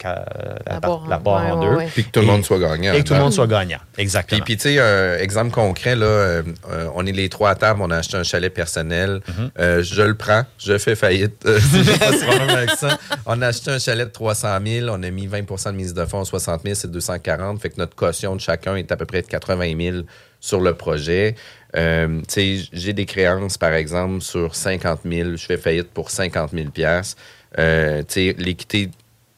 [0.65, 1.75] la, barre en- la barre ouais, en ouais, deux.
[1.75, 1.89] ouais.
[1.93, 2.93] Puis que tout le Et- monde soit gagnant.
[2.93, 3.79] Et que tout le monde soit gagnant.
[3.97, 4.39] Exactement.
[4.45, 7.55] Puis, puis tu sais, un exemple concret, là, euh, euh, on est les trois à
[7.55, 9.19] table, on a acheté un chalet personnel.
[9.27, 9.49] Mm-hmm.
[9.59, 11.45] Euh, je le prends, je fais faillite.
[12.49, 12.97] Avec ça.
[13.25, 16.05] On a acheté un chalet de 300 000, on a mis 20% de mise de
[16.05, 17.59] fonds, 60 000, c'est 240.
[17.61, 19.97] Fait que notre caution de chacun est à peu près de 80 000
[20.39, 21.35] sur le projet.
[21.75, 22.21] Euh,
[22.73, 25.35] j'ai des créances, par exemple, sur 50 000.
[25.35, 27.17] Je fais faillite pour 50 000 piastres.
[27.57, 28.89] Euh, l'équité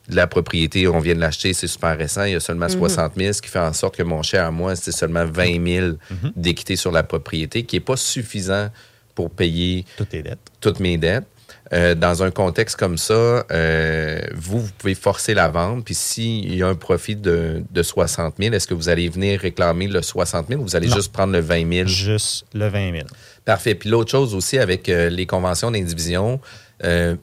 [0.10, 3.14] de la propriété, on vient de l'acheter, c'est super récent, il y a seulement 60
[3.16, 5.88] 000, ce qui fait en sorte que mon cher à moi, c'est seulement 20 000
[6.36, 8.70] d'équité sur la propriété, qui n'est pas suffisant
[9.16, 10.40] pour payer Toutes tes dettes.
[10.60, 11.26] toutes mes dettes.
[11.74, 15.86] Euh, dans un contexte comme ça, euh, vous, vous pouvez forcer la vente.
[15.86, 19.40] Puis s'il y a un profit de, de 60 000, est-ce que vous allez venir
[19.40, 20.96] réclamer le 60 000 ou vous allez Non.
[20.96, 21.88] juste prendre le 20 000?
[21.88, 23.08] Juste le 20 000.
[23.46, 23.76] Parfait.
[23.76, 26.40] Puis l'autre chose aussi avec euh, les conventions d'indivision,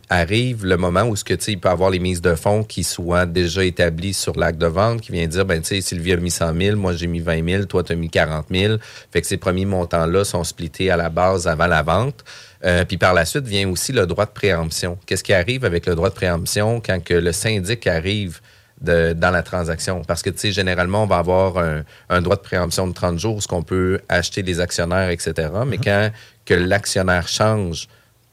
[0.09, 2.63] arrive le moment où ce que tu sais, il peut avoir les mises de fonds
[2.63, 6.13] qui soient déjà établies sur l'acte de vente, qui vient dire ben tu sais Sylvie
[6.13, 8.77] a mis 100 000, moi j'ai mis 20 000, toi tu as mis 40 000.
[9.13, 12.25] Fait que ces premiers montants là sont splittés à la base avant la vente.
[12.64, 14.99] Euh, puis par la suite vient aussi le droit de préemption.
[15.07, 18.40] Qu'est-ce qui arrive avec le droit de préemption quand que le syndic arrive
[18.81, 20.03] de- dans la transaction?
[20.05, 23.18] Parce que, tu sais, généralement, on va avoir un, un droit de préemption de 30
[23.18, 25.49] jours, ce qu'on peut acheter les actionnaires, etc.
[25.66, 26.11] Mais quand
[26.44, 27.87] que l'actionnaire change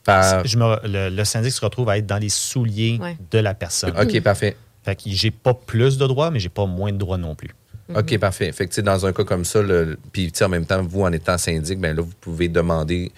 [0.03, 0.45] par...
[0.45, 3.17] Je me- le, le syndic se retrouve à être dans les souliers Ouais.
[3.31, 3.93] de la personne.
[3.99, 4.55] OK, parfait.
[4.83, 7.49] Fait que j'ai pas plus de droits, mais j'ai pas moins de droits non plus.
[7.95, 8.51] OK, parfait.
[8.51, 9.59] Fait que, tu sais, dans un cas comme ça,
[10.11, 13.11] puis, tu sais, en même temps, vous, en étant syndic, ben là, vous pouvez demander,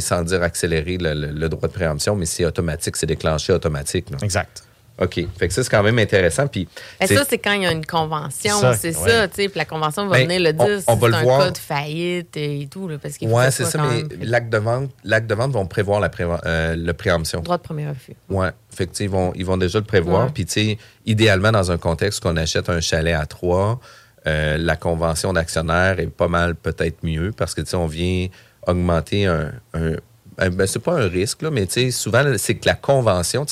[0.00, 4.10] sans dire accélérer le, le- le droit de préemption, mais c'est automatique, c'est déclenché automatique.
[4.10, 4.18] là.
[4.22, 4.62] Exact.
[5.00, 5.14] OK.
[5.38, 6.48] Fait que ça, c'est quand même intéressant.
[6.48, 6.66] Puis,
[7.00, 9.08] c'est- ça, c'est quand il y a une convention, Ça, c'est ouais.
[9.10, 9.48] ça, tu sais.
[9.48, 11.22] Puis la convention va Ben, venir le on- dire on si va c'est le un
[11.22, 11.38] voir.
[11.44, 14.58] cas de faillite et tout, là, parce qu'il que c'est ça, quand mais l'acte de
[14.58, 16.10] vente, l'acte de vente vont prévoir la,
[16.46, 17.42] euh, le préemption.
[17.42, 18.14] Droit de premier refus.
[18.28, 20.24] Ouais, fait que, tu sais, ils vont, ils vont déjà le prévoir.
[20.26, 20.30] Ouais.
[20.34, 23.78] Puis, tu sais, idéalement, dans un contexte qu'on achète un chalet à trois,
[24.26, 28.26] euh, la convention d'actionnaire est pas mal peut-être mieux parce que, tu sais, on vient
[28.68, 29.52] augmenter un.
[29.74, 29.96] un
[30.40, 33.44] un- ben, c'est pas un risque, là, mais souvent, c'est que la convention,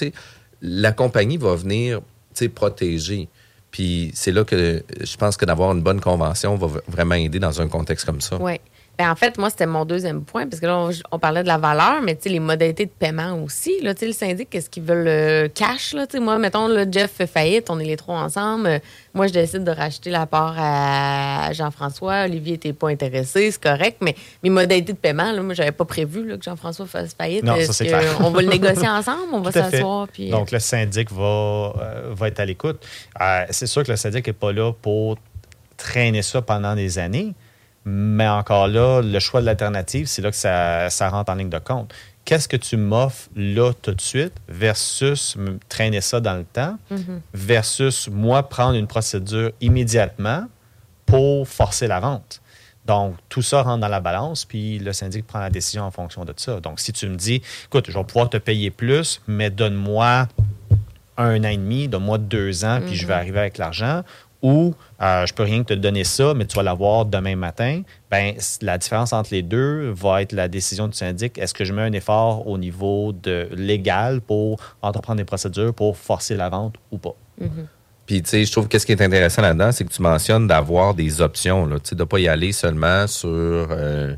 [0.62, 2.00] la compagnie va venir,
[2.54, 3.28] protéger.
[3.72, 7.60] Puis c'est là que je pense que d'avoir une bonne convention va vraiment aider dans
[7.60, 8.36] un contexte comme ça.
[8.40, 8.60] Oui.
[8.98, 11.48] Ben, en fait, moi, c'était mon deuxième point, parce que là, on, on parlait de
[11.48, 13.80] la valeur, mais les modalités de paiement aussi.
[13.82, 15.92] Là, le syndic, qu'est-ce qu'ils veulent le cash?
[15.92, 18.66] Là, moi, mettons, là, Jeff fait faillite, on est les trois ensemble.
[18.66, 18.78] Euh,
[19.12, 22.24] moi, je décide de racheter la part à Jean-François.
[22.24, 25.84] Olivier n'était pas intéressé, c'est correct, mais mes modalités de paiement, là, moi, j'avais pas
[25.84, 27.44] prévu là, que Jean-François fasse faillite.
[27.44, 28.18] Non, ça, c'est clair.
[28.20, 30.08] On va le négocier ensemble, on va s'asseoir.
[30.08, 32.82] Puis, Donc, le syndic va, euh, va être à l'écoute.
[33.20, 35.18] Euh, c'est sûr que le syndic n'est pas là pour
[35.76, 37.34] traîner ça pendant des années,
[37.86, 41.48] mais encore là, le choix de l'alternative, c'est là que ça, ça rentre en ligne
[41.48, 41.94] de compte.
[42.24, 46.76] Qu'est-ce que tu m'offres là tout de suite versus me traîner ça dans le temps
[47.32, 50.46] versus moi prendre une procédure immédiatement
[51.06, 52.42] pour forcer la vente?
[52.86, 56.24] Donc, tout ça rentre dans la balance, puis le syndic prend la décision en fonction
[56.24, 56.58] de ça.
[56.60, 60.26] Donc, si tu me dis, écoute, je vais pouvoir te payer plus, mais donne-moi
[61.16, 64.02] un an et demi, donne-moi deux ans, puis je vais arriver avec l'argent,
[64.42, 68.34] ou euh, je peux rien te donner ça, mais tu vas l'avoir demain matin, ben,
[68.62, 71.38] la différence entre les deux va être la décision du syndic.
[71.38, 75.96] Est-ce que je mets un effort au niveau de légal pour entreprendre des procédures pour
[75.96, 77.14] forcer la vente ou pas?
[78.06, 80.46] Puis, tu sais, je trouve que ce qui est intéressant là-dedans, c'est que tu mentionnes
[80.46, 84.14] d'avoir des options, là, tu sais, de pas y aller seulement sur, euh,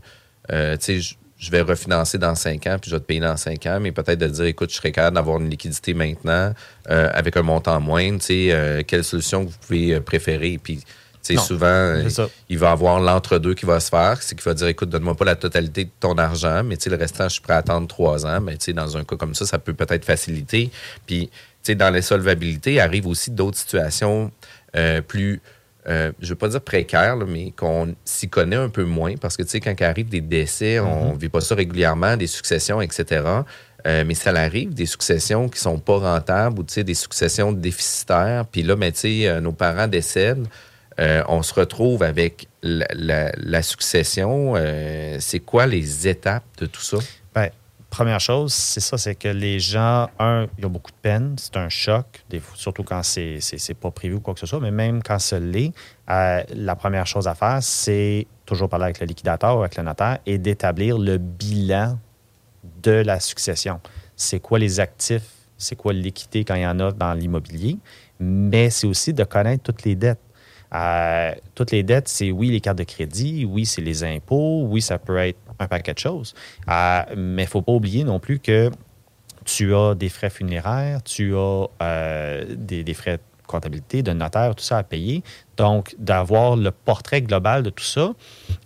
[0.53, 3.37] euh, tu sais, je- vais refinancer dans cinq ans, puis je vais te payer dans
[3.37, 6.53] cinq ans, mais peut-être de dire, écoute, je serais capable d'avoir une liquidité maintenant
[6.91, 10.77] euh, avec un montant moindre, tu sais, euh, quelle solution vous pouvez euh, préférer, puis,
[10.79, 10.85] tu
[11.23, 12.03] sais, Non, souvent, euh,
[12.49, 15.25] il va avoir l'entre-deux qui va se faire, c'est qu'il va dire, écoute, donne-moi pas
[15.25, 17.87] la totalité de ton argent, mais tu sais, le restant, je suis prêt à attendre
[17.89, 20.71] trois ans, mais tu sais, dans un cas comme ça, ça peut peut-être faciliter,
[21.07, 24.31] puis, tu sais, dans les solvabilités, arrivent aussi d'autres situations
[24.77, 25.41] euh, plus,
[25.89, 29.37] euh, je veux pas dire précaires, là, mais qu'on s'y connaît un peu moins, parce
[29.37, 32.81] que, tu sais, quand il arrive des décès, on vit pas ça régulièrement, des successions,
[32.83, 33.23] etc.,
[33.87, 37.53] euh, mais ça arrive, des successions qui sont pas rentables ou, tu sais, des successions
[37.53, 40.47] déficitaires, puis là, mais tu sais, euh, nos parents décèdent,
[41.01, 44.55] euh, on se retrouve avec la, la- la succession.
[44.57, 46.97] Euh, c'est quoi les étapes de tout ça?
[47.33, 47.51] Ben,
[47.91, 51.57] première chose, c'est ça, c'est que les gens, un, ils ont beaucoup de peine, c'est
[51.57, 52.25] un choc,
[52.55, 55.37] surtout quand c'est, c'est pas prévu ou quoi que ce soit, mais même quand ce
[55.37, 55.73] l'est,
[56.11, 59.83] euh, la première chose à faire, c'est toujours parler avec le liquidateur ou avec le
[59.83, 61.99] notaire et d'établir le bilan
[62.83, 63.81] de la succession.
[64.17, 67.79] C'est quoi les actifs, c'est quoi l'équité quand il y en a dans l'immobilier,
[68.21, 70.21] mais c'est aussi de connaître toutes les dettes.
[70.75, 74.83] Euh, toutes les dettes, c'est oui les cartes de crédit, oui c'est les impôts, oui
[74.83, 76.35] ça peut être un paquet de choses.
[76.69, 78.71] Euh, mais il ne faut pas oublier non plus que
[79.45, 84.65] tu as des frais funéraires, tu as euh, des, frais de comptabilité, de notaire, tout
[84.65, 85.23] ça à payer.
[85.57, 88.13] Donc, d'avoir le portrait global de tout ça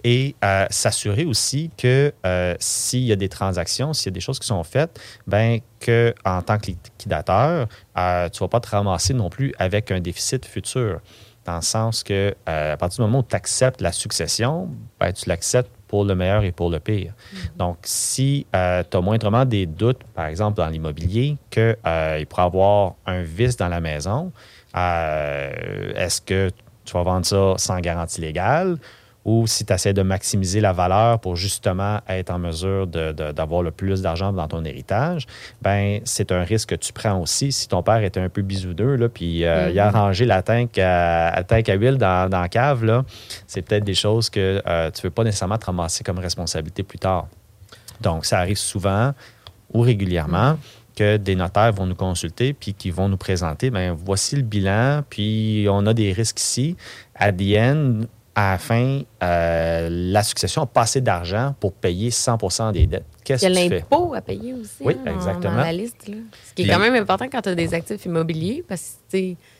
[0.02, 2.12] et euh, s'assurer aussi que
[2.58, 6.14] s'il y a des transactions, s'il y a des choses qui sont faites, ben que
[6.24, 10.44] en tant que liquidateur, tu ne vas pas te ramasser non plus avec un déficit
[10.44, 11.00] futur.
[11.44, 14.68] Dans le sens que à partir du moment où tu acceptes la succession,
[15.00, 17.12] ben, tu l'acceptes pour le meilleur et pour le pire.
[17.58, 21.76] Donc, si tu as moindrement des doutes, par exemple dans l'immobilier, qu'il
[22.30, 24.32] pourrait y avoir un vice dans la maison,
[24.74, 26.50] euh, est-ce que
[26.86, 28.78] tu vas vendre ça sans garantie légale?
[29.24, 33.70] Ou si tu essaies de maximiser la valeur pour justement être en mesure d'avoir le
[33.70, 35.26] plus d'argent dans ton héritage,
[35.60, 37.52] ben c'est un risque que tu prends aussi.
[37.52, 40.76] Si ton père était un peu bisoudeux, là, puis euh, il a rangé la tank
[40.78, 43.04] à, la tank à huile dans, dans la cave, là,
[43.46, 46.82] c'est peut-être des choses que euh, tu ne veux pas nécessairement te ramasser comme responsabilité
[46.82, 47.28] plus tard.
[48.00, 49.12] Donc, ça arrive souvent
[49.72, 50.58] ou régulièrement
[50.96, 55.02] que des notaires vont nous consulter puis qui vont nous présenter, ben voici le bilan,
[55.08, 56.76] puis on a des risques ici.
[57.14, 58.00] À the end,
[58.34, 63.04] à la fin, euh, la succession a pas assez d'argent pour payer 100 des dettes.
[63.24, 65.56] Qu'est-ce Il y a que tu l'impôt à payer aussi Oui, hein, exactement.
[65.56, 66.08] dans la liste.
[66.08, 66.16] là.
[66.48, 69.18] Ce qui est quand même important quand tu as des actifs immobiliers parce que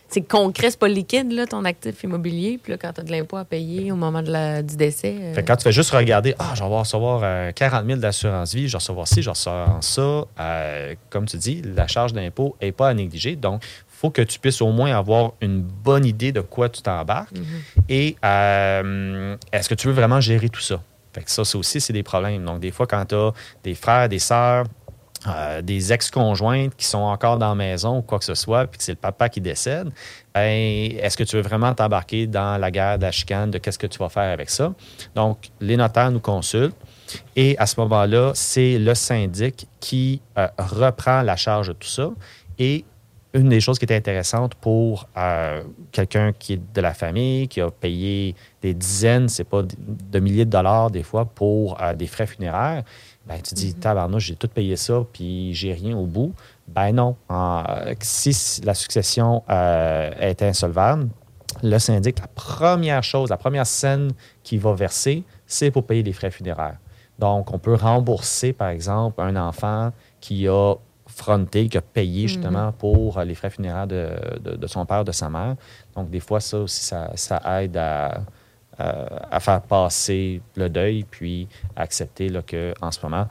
[0.08, 2.58] c'est- concret, c'est pas liquide, là, ton actif immobilier.
[2.62, 5.16] Puis là, quand tu as de l'impôt à payer au moment de la- du décès.
[5.20, 7.98] euh, Fait que quand tu fais juste regarder, ah, je vais recevoir euh, 40 000
[8.00, 11.86] d'assurance vie, je vais recevoir ci, je vais recevoir ça, euh, comme tu dis, la
[11.86, 13.36] charge d'impôt n'est pas à négliger.
[13.36, 13.62] Donc,
[14.02, 17.36] faut que tu puisses au moins avoir une bonne idée de quoi tu t'embarques.
[17.88, 20.82] Et euh, est-ce que tu veux vraiment gérer tout ça?
[21.12, 22.44] Fait que ça, ça aussi, c'est des problèmes.
[22.44, 23.30] Donc, des fois, quand tu as
[23.62, 24.64] des frères, des sœurs,
[25.28, 28.78] euh, des ex-conjointes qui sont encore dans la maison ou quoi que ce soit, puis
[28.78, 29.88] que c'est le papa qui décède,
[30.34, 30.50] ben,
[31.00, 33.86] est-ce que tu veux vraiment t'embarquer dans la guerre de la chicane de qu'est-ce que
[33.86, 34.74] tu vas faire avec ça?
[35.14, 36.74] Donc, les notaires nous consultent
[37.36, 42.10] et à ce moment-là, c'est le syndic qui euh, reprend la charge de tout ça.
[42.58, 42.84] Et
[43.34, 47.60] une des choses qui était intéressante pour euh, quelqu'un qui est de la famille, qui
[47.60, 52.06] a payé des dizaines, c'est pas de milliers de dollars des fois pour euh, des
[52.06, 52.82] frais funéraires,
[53.26, 56.34] ben, tu dis, tabarnouche, j'ai tout payé ça, puis j'ai rien au bout.
[56.68, 57.16] Ben non.
[57.28, 57.64] En-
[58.00, 61.08] si la succession euh, est insolvable,
[61.62, 64.10] le syndic, la première chose, la première scène
[64.42, 66.78] qu'il va verser, c'est pour payer les frais funéraires.
[67.18, 70.74] Donc, on peut rembourser, par exemple, un enfant qui a
[71.14, 74.08] fronté, qui a payé justement pour euh, les frais funéraires de,
[74.42, 75.56] de- de son père, de sa mère.
[75.96, 78.22] Donc, des fois, ça aussi, ça, ça aide à,
[78.78, 81.46] à- à faire passer le deuil, puis
[81.76, 83.26] à accepter qu'en ce moment,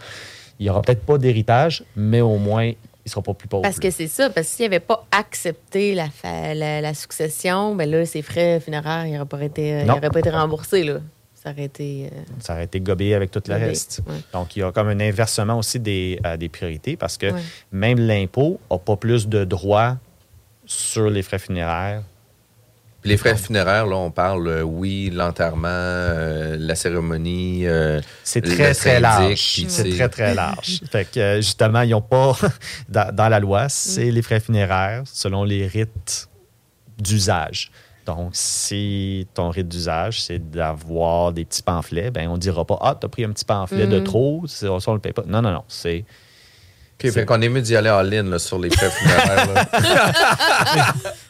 [0.60, 2.76] il n'y aura peut-être pas d'héritage, mais au moins, il
[3.08, 3.64] ne sera pas plus pauvre.
[3.64, 6.06] Parce que c'est ça, parce que s'il n'avait pas accepté la,
[6.54, 9.98] la, la succession, ben là, ses frais funéraires, ils n'auraient pas été, ils Non.
[9.98, 10.84] auraient pas été remboursés.
[10.84, 11.00] Là.
[11.44, 12.10] Ça aurait été.
[12.14, 14.02] euh, ça aurait été gobé avec tout le Gobé, reste.
[14.08, 14.14] ouais.
[14.34, 17.42] Donc, il y a comme un inversement aussi des, euh, des priorités parce que Ouais.
[17.72, 19.98] même l'impôt n'a pas plus de droits
[20.66, 22.04] sur les frais funéraires.
[23.02, 27.66] Puis les frais funéraires, là, on parle, euh, oui, l'enterrement, euh, la cérémonie.
[27.66, 29.64] euh, C'est très, très large.
[29.68, 30.82] C'est très, très large.
[30.92, 32.38] fait que, euh, justement, ils n'ont pas,
[32.90, 34.14] dans, dans la loi, c'est Mm.
[34.14, 36.28] les frais funéraires selon les rites
[37.00, 37.72] d'usage.
[38.06, 42.78] Donc, si ton rythme d'usage, c'est d'avoir des petits pamphlets, ben on ne dira pas
[42.82, 45.24] Ah, tu as pris un petit pamphlet de trop, c'est- ça, on le paye pas.
[45.28, 45.64] Non, non, non.
[45.68, 46.04] C'est
[47.04, 49.68] OK, fait qu'on est mieux d'y aller en ligne là, sur les frais funéraires.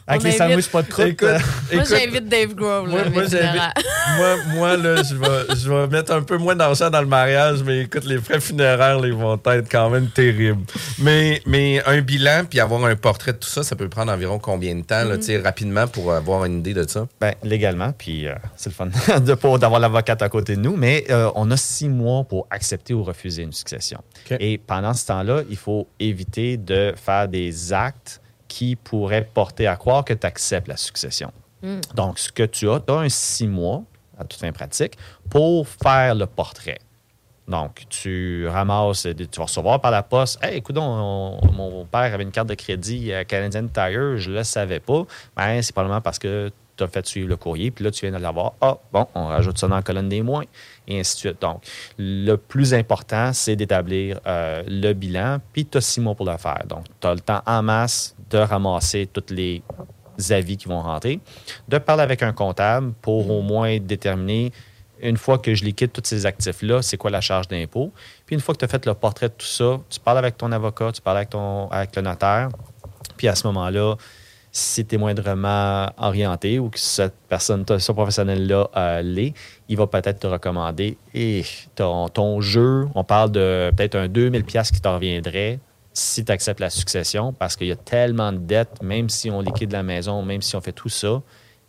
[0.06, 1.06] avec On les invite- sandwichs pas de croûte.
[1.06, 1.38] Écoute, euh,
[1.72, 2.88] Moi, j'invite Dave Grohl.
[2.88, 3.72] moi, là,
[4.54, 7.82] moi, là, je vais, je vais mettre un peu moins d'argent dans le mariage, mais
[7.82, 10.62] écoute, les frais funéraires, ils vont être quand même terribles.
[10.98, 14.38] Mais, mais un bilan, puis avoir un portrait de tout ça, ça peut prendre environ
[14.38, 17.06] combien de temps, là, sais, rapidement, pour avoir une idée de ça?
[17.20, 18.86] Ben, légalement, puis euh, c'est le fun
[19.20, 22.46] de pas d'avoir l'avocate à côté de nous, mais euh, on a six mois pour
[22.50, 24.00] accepter ou refuser une succession.
[24.40, 25.61] Et pendant ce temps-là, il faut
[25.98, 31.32] éviter de faire des actes qui pourraient porter à croire que tu acceptes la succession.
[31.94, 33.82] Donc, ce que tu as, tu as un six mois,
[34.18, 34.98] à toute fin pratique,
[35.30, 36.78] pour faire le portrait.
[37.48, 40.38] Donc, tu ramasses, tu vas recevoir par la poste.
[40.42, 44.44] Hey, écoute, mon père avait une carte de crédit à Canadian Tire, je ne le
[44.44, 45.04] savais pas.
[45.36, 46.50] Ben, c'est probablement parce que
[46.82, 48.54] tu as fait suivre le courrier, puis là, tu viens de l'avoir.
[48.60, 50.44] Ah, bon, on rajoute ça dans la colonne des moins,
[50.88, 51.40] et ainsi de suite.
[51.40, 51.62] Donc,
[51.98, 56.36] le plus important, c'est d'établir euh, le bilan, puis tu as six mois pour le
[56.36, 56.64] faire.
[56.68, 59.62] Donc, tu as le temps en masse de ramasser toutes les
[60.30, 61.20] avis qui vont rentrer,
[61.68, 64.52] de parler avec un comptable pour au moins déterminer,
[65.00, 67.92] une fois que je liquide tous ces actifs-là, c'est quoi la charge d'impôt.
[68.24, 70.36] Puis une fois que tu as fait le portrait de tout ça, tu parles avec
[70.36, 72.50] ton avocat, tu parles avec, ton, avec le notaire.
[73.16, 73.96] Puis à ce moment-là,
[74.54, 79.32] si tu es moindrement orienté ou que cette personne, ce professionnel-là euh, l'est,
[79.68, 81.42] il va peut-être te recommander et
[81.74, 85.58] ton, ton jeu, on parle de peut-être un 2000 pièces qui t'en reviendrait
[85.94, 89.40] si tu acceptes la succession parce qu'il y a tellement de dettes, même si on
[89.40, 91.22] liquide la maison, même si on fait tout ça,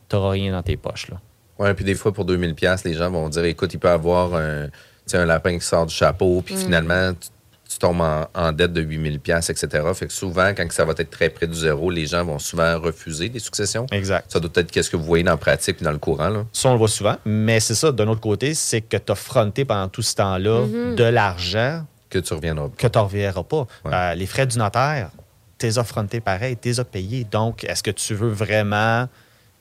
[0.10, 1.10] tu n'auras rien dans tes poches.
[1.10, 1.22] Là.
[1.60, 4.36] Ouais, puis des fois, pour 2000 pièces les gens vont dire, écoute, il peut avoir
[4.36, 4.72] un, tu
[5.06, 7.30] sais, un lapin qui sort du chapeau, puis finalement, tu,
[7.74, 9.84] tu tombes en, en dette de 8000 pièces etc.
[9.94, 12.80] Fait que souvent, quand ça va être très près du zéro, les gens vont souvent
[12.80, 13.86] refuser des successions.
[13.92, 14.32] Exact.
[14.32, 16.46] Ça doit être qu'est-ce que vous voyez dans la pratique puis dans le courant, là.
[16.52, 17.16] Ça, on le voit souvent.
[17.26, 20.66] Mais c'est ça, d'un autre côté, c'est que tu as fronté pendant tout ce temps-là
[20.96, 22.70] de l'argent que tu reviendras.
[22.78, 23.68] que tu ne reverras pas.
[23.86, 23.92] Ouais.
[23.94, 25.10] Euh, les frais du notaire,
[25.58, 27.26] tu les as frontés pareil, tu les as payés.
[27.30, 29.08] Donc, est-ce que tu veux vraiment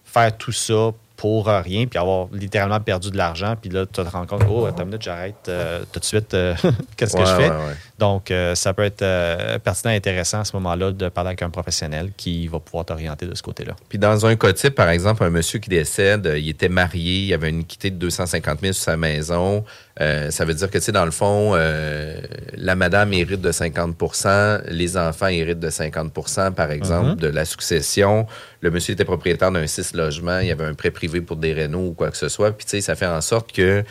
[0.05, 4.01] faire tout ça pour rien, puis avoir littéralement perdu de l'argent, puis là, tu te
[4.01, 6.57] rends compte, oh, attends une minute, j'arrête euh, tout de suite, euh,
[6.96, 7.48] qu'est-ce que je fais?
[7.48, 7.77] ouais, ouais.
[8.03, 11.43] Donc, euh, ça peut être euh, pertinent et intéressant à ce moment-là de parler avec
[11.43, 13.77] un professionnel qui va pouvoir t'orienter de ce côté-là.
[13.88, 17.27] Puis dans un cas type, par exemple, un monsieur qui décède, euh, il était marié,
[17.27, 19.65] il avait une équité de 250 000 sur sa maison.
[20.01, 24.62] Euh, ça veut dire que, tu sais, dans le fond, la madame hérite de 50%
[24.67, 27.17] les enfants héritent de 50% par exemple, Mhm.
[27.17, 28.27] de la succession.
[28.62, 31.53] Le monsieur était propriétaire d'un six logements, il y avait un prêt privé pour des
[31.53, 32.51] rénaux ou quoi que ce soit.
[32.51, 33.85] Puis, tu sais, ça fait en sorte que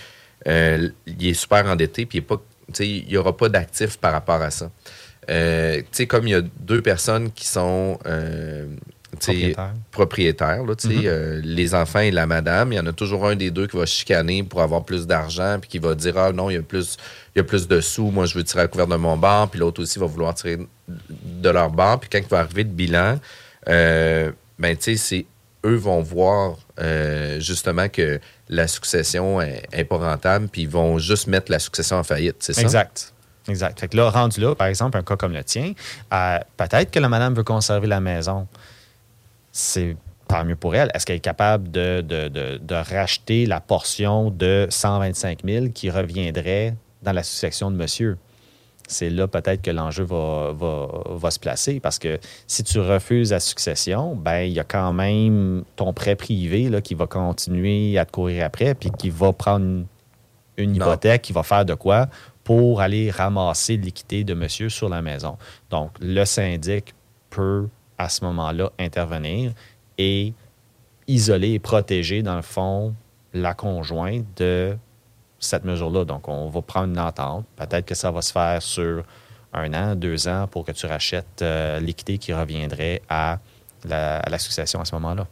[0.45, 2.41] il est super endetté, puis il est pas,
[2.79, 4.71] il n'y aura pas d'actifs par rapport à ça.
[5.29, 8.65] Euh, comme il y a deux personnes qui sont euh,
[9.11, 9.73] Propriétaires.
[9.91, 13.27] propriétaires, là, tu sais, euh, les enfants et la madame, il y en a toujours
[13.27, 16.31] un des deux qui va chicaner pour avoir plus d'argent, puis qui va dire Ah
[16.31, 16.97] non, il y a plus,
[17.35, 19.49] il y a plus de sous, moi je veux tirer à couvert de mon bar,
[19.49, 22.69] puis l'autre aussi va vouloir tirer de leur bar, puis quand il va arriver le
[22.69, 23.19] bilan,
[23.67, 24.77] ben
[25.65, 31.27] eux vont voir euh, justement que la succession est, pas rentable, puis ils vont juste
[31.27, 32.61] mettre la succession en faillite, c'est ça?
[32.61, 33.13] Exact.
[33.47, 33.79] Exact.
[33.79, 35.73] Fait que là, rendu là, par exemple, un cas comme le tien,
[36.13, 38.47] euh, peut-être que la madame veut conserver la maison.
[39.51, 40.91] C'est tant mieux pour elle.
[40.93, 47.23] Est-ce qu'elle est capable de racheter la portion de 125 000 qui reviendrait dans la
[47.23, 48.17] succession de monsieur?
[48.91, 53.31] C'est là peut-être que l'enjeu va, va- va se placer parce que si tu refuses
[53.31, 57.97] la succession, ben il y a quand même ton prêt privé là, qui va continuer
[57.97, 59.85] à te courir après puis qui va prendre une,
[60.57, 62.07] une hypothèque qui va faire de quoi
[62.43, 65.37] pour aller ramasser l'équité de monsieur sur la maison.
[65.69, 66.93] Donc, le syndic
[67.29, 69.53] peut, à ce moment-là, intervenir
[69.97, 70.33] et
[71.07, 72.93] isoler et protéger, dans le fond,
[73.33, 74.75] la conjointe de
[75.41, 76.05] cette mesure-là.
[76.05, 77.45] Donc, on va prendre une entente.
[77.57, 79.03] Peut-être que ça va se faire sur
[79.53, 83.39] un an, deux ans pour que tu rachètes euh, l'équité qui reviendrait à
[83.83, 85.27] la, à la succession à ce moment-là.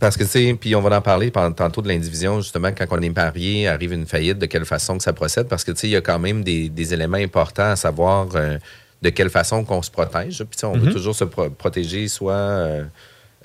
[0.00, 3.02] Parce que, tu sais, puis on va en parler tantôt de l'indivision, justement, quand on
[3.02, 5.46] est marié, arrive une faillite, de quelle façon que ça procède?
[5.46, 8.28] Parce que, tu sais, il y a quand même des, des éléments importants à savoir
[8.34, 8.56] euh,
[9.02, 10.42] de quelle façon qu'on se protège.
[10.44, 12.84] Puis, on veut toujours se pro- protéger, soit euh,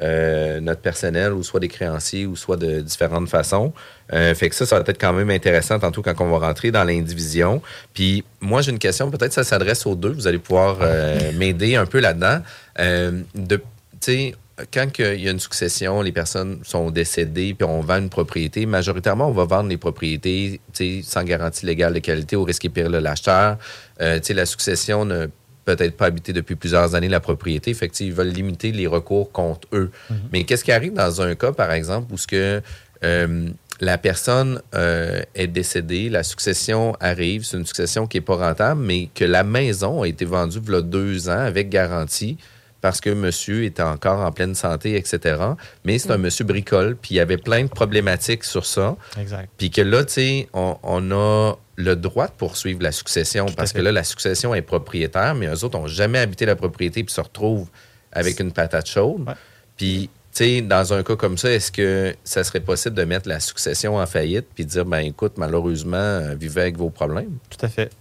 [0.02, 3.74] euh, notre personnel, ou soit des créanciers, ou soit de différentes façons.
[4.14, 6.72] Euh, fait que ça, ça va être quand même intéressant tantôt quand on va rentrer
[6.72, 7.62] dans l'indivision.
[7.94, 10.12] Puis, moi, j'ai une question, peut-être ça s'adresse aux deux.
[10.12, 12.42] Vous allez pouvoir euh, m'aider un peu là-dedans.
[12.78, 13.64] De, tu
[14.02, 14.36] sais,
[14.74, 18.66] quand il y a une succession, les personnes sont décédées, puis on vend une propriété,
[18.66, 20.62] majoritairement, on va vendre les propriétés
[21.04, 23.58] sans garantie légale de qualité au risque et péril de l'acheteur.
[24.02, 25.28] Euh, tu sais, la succession ne
[25.66, 27.74] peut-être pas habité depuis plusieurs années la propriété.
[27.74, 29.92] Fait que, tu sais, ils veulent limiter les recours contre eux.
[30.32, 32.62] Mais qu'est-ce qui arrive dans un cas, par exemple, où ce que
[33.04, 33.50] euh,
[33.82, 38.82] la personne euh, est décédée, la succession arrive, c'est une succession qui n'est pas rentable,
[38.82, 42.38] mais que la maison a été vendue il y a deux ans avec garantie
[42.82, 45.38] parce que monsieur était encore en pleine santé, etc.
[45.86, 48.96] Mais c'est un monsieur bricole, puis il y avait plein de problématiques sur ça.
[49.20, 49.50] Exact.
[49.58, 53.72] Puis que là, tu sais, on, on a le droit de poursuivre la succession parce
[53.72, 53.80] fait.
[53.80, 57.14] que là, la succession est propriétaire, mais eux autres n'ont jamais habité la propriété puis
[57.14, 57.68] se retrouvent
[58.12, 59.28] avec une patate chaude.
[59.28, 59.34] Ouais.
[59.78, 63.28] Puis, tu sais, dans un cas comme ça, est-ce que ça serait possible de mettre
[63.28, 67.38] la succession en faillite puis de dire, ben écoute, malheureusement, euh, vivez avec vos problèmes?
[67.50, 67.92] Tout à fait.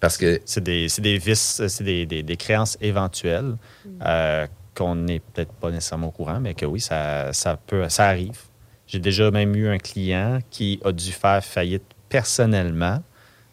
[0.00, 3.54] Parce que C'est des, c'est des vices, c'est des, des- des créances éventuelles
[4.04, 8.06] euh, qu'on n'est peut-être pas nécessairement au courant, mais que oui, ça, ça peut, ça
[8.08, 8.38] arrive.
[8.86, 13.02] J'ai déjà même eu un client qui a dû faire faillite personnellement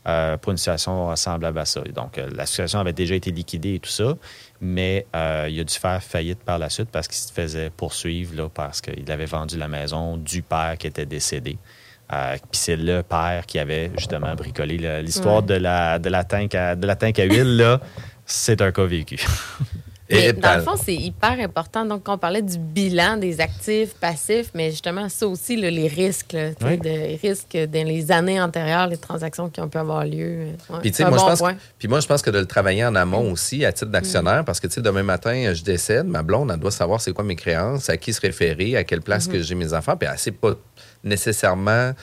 [0.05, 1.81] euh, pour une situation semblable à ça.
[1.95, 4.15] Donc, euh, la situation avait déjà été liquidée et tout ça,
[4.59, 8.35] mais euh, il a dû faire faillite par la suite parce qu'il se faisait poursuivre
[8.35, 11.57] là, parce qu'il avait vendu la maison du père qui était décédé.
[12.09, 15.41] Puis c'est le père qui avait justement bricolé l'histoire Ouais.
[15.47, 17.57] de, la, de, la tank à, de la tank à huile.
[17.57, 17.79] là,
[18.25, 19.17] C'est un cas vécu.
[20.09, 21.85] Mais dans le fond, c'est hyper important.
[21.85, 26.33] Donc, on parlait du bilan des actifs passifs, mais justement, ça aussi, là, les risques,
[26.33, 26.77] là, Oui.
[26.77, 30.47] de risques dans les années antérieures, les transactions qui ont pu avoir lieu.
[30.69, 32.85] Ouais, Puis, moi, bon je pense que, puis moi, je pense que de le travailler
[32.85, 36.59] en amont aussi, à titre d'actionnaire, parce que, demain matin, je décède, ma blonde, elle
[36.59, 39.55] doit savoir c'est quoi mes créances, à qui se référer, à quelle place que j'ai
[39.55, 40.53] mes enfants, puis elle sait pas
[41.03, 41.93] nécessairement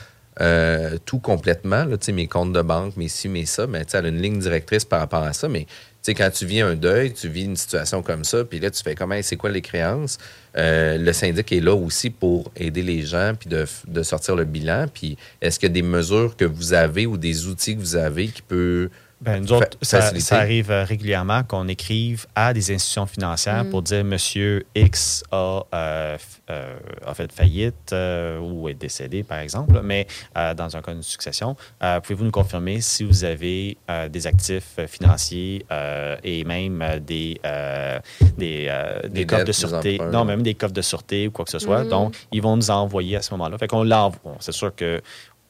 [0.40, 4.08] euh, tout complètement, là, mes comptes de banque, mes ci, mes ça, mais elle a
[4.08, 5.66] une ligne directrice par rapport à ça, mais
[6.02, 8.82] sais, quand tu vis un deuil, tu vis une situation comme ça, puis là, tu
[8.82, 10.18] fais comment, c'est quoi les créances?
[10.56, 14.44] Euh, le syndic est là aussi pour aider les gens, puis de, de sortir le
[14.44, 14.86] bilan.
[14.92, 17.96] Puis est-ce qu'il y a des mesures que vous avez ou des outils que vous
[17.96, 18.88] avez qui peuvent
[19.20, 20.00] Ben, nous autres, ça,
[20.30, 26.16] arrive euh, régulièrement qu'on écrive à des institutions financières pour dire Monsieur X a, euh,
[26.48, 30.06] euh, a fait faillite euh, ou est décédé, par exemple, mais
[30.38, 34.26] euh, dans un cas de succession, euh, pouvez-vous nous confirmer si vous avez euh, des
[34.26, 37.98] actifs financiers euh, et même des, euh,
[38.38, 41.30] des, euh, des Des coffres dettes, de sûreté, non, même des coffres de sûreté ou
[41.30, 41.84] quoi que ce soit.
[41.84, 43.58] Donc, ils vont nous envoyer à ce moment-là.
[43.58, 44.36] Fait qu'on l'envoie.
[44.40, 45.02] C'est sûr que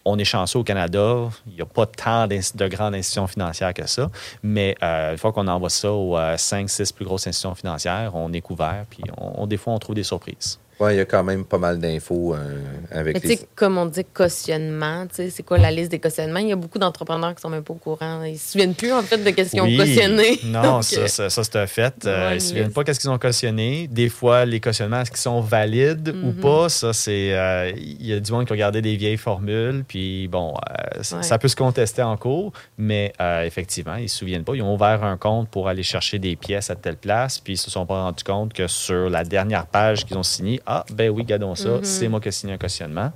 [0.05, 1.29] on est chanceux au Canada.
[1.47, 4.09] Il n'y a pas tant de grandes institutions financières que ça.
[4.43, 8.41] Mais euh, une fois qu'on envoie ça aux 5-6 plus grosses institutions financières, on est
[8.41, 8.85] couvert.
[8.89, 10.59] Puis on- des fois, on trouve des surprises.
[10.81, 12.59] Ouais, il y a quand même pas mal d'infos euh,
[12.91, 13.37] avec Mais tu les...
[13.37, 16.39] sais, comme on dit cautionnement, tu sais, c'est quoi la liste des cautionnements?
[16.41, 18.23] Il y a beaucoup d'entrepreneurs qui sont même pas au courant.
[18.25, 20.41] Ils se souviennent plus, en fait, de qu'est-ce qu'ils ont cautionné.
[20.45, 22.07] Non, Donc, ça, ça, ça, c'est un fait.
[22.07, 23.89] Euh, ils ne se souviennent pas qu'est-ce qu'ils ont cautionné.
[23.89, 26.35] Des fois, les cautionnements, est-ce qu'ils sont valides ou Mhm.
[26.41, 26.69] pas?
[26.71, 27.35] Ça, c'est...
[27.35, 31.03] euh, Il y a du monde qui a regardé des vieilles formules, puis bon, euh,
[31.03, 31.23] ça- Ouais.
[31.23, 34.55] ça peut se contester en cours, mais euh, effectivement, ils ne se souviennent pas.
[34.55, 37.59] Ils ont ouvert un compte pour aller chercher des pièces à telle place, puis ils
[37.59, 41.11] se sont pas rendus compte que sur la dernière page qu'ils ont signée, ah, ben
[41.11, 41.85] oui, gardons ça, Mhm.
[41.85, 43.13] c'est moi qui ai signé un cautionnement.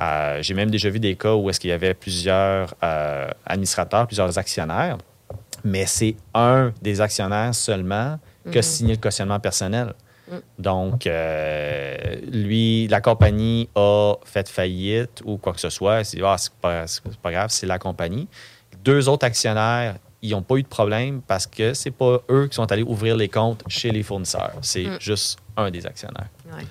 [0.00, 4.06] Euh, J'ai même déjà vu des cas où est-ce qu'il y avait plusieurs euh, administrateurs,
[4.06, 4.98] plusieurs actionnaires,
[5.64, 8.18] mais c'est un des actionnaires seulement
[8.50, 9.94] qui a signé le cautionnement personnel.
[10.58, 11.96] Donc, euh,
[12.32, 15.98] lui, la compagnie a fait faillite ou quoi que ce soit.
[16.22, 18.26] Ah, c'est pas, c'est pas grave, c'est la compagnie.
[18.82, 22.54] Deux autres actionnaires, ils n'ont pas eu de problème parce que c'est pas eux qui
[22.54, 24.52] sont allés ouvrir les comptes chez les fournisseurs.
[24.62, 26.28] C'est juste un des actionnaires.
[26.46, 26.64] Ouais.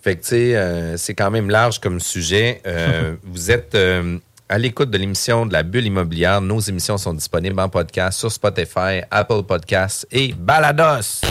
[0.00, 2.60] Fait que, tu sais, euh, c'est quand même large comme sujet.
[2.66, 4.18] Euh, vous êtes euh,
[4.48, 6.40] à l'écoute de l'émission de la bulle immobilière.
[6.40, 11.22] Nos émissions sont disponibles en podcast sur Spotify, Apple Podcasts et Balados.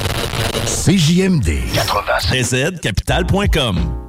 [0.66, 1.74] CJMD.
[1.74, 4.07] 96 capital.com.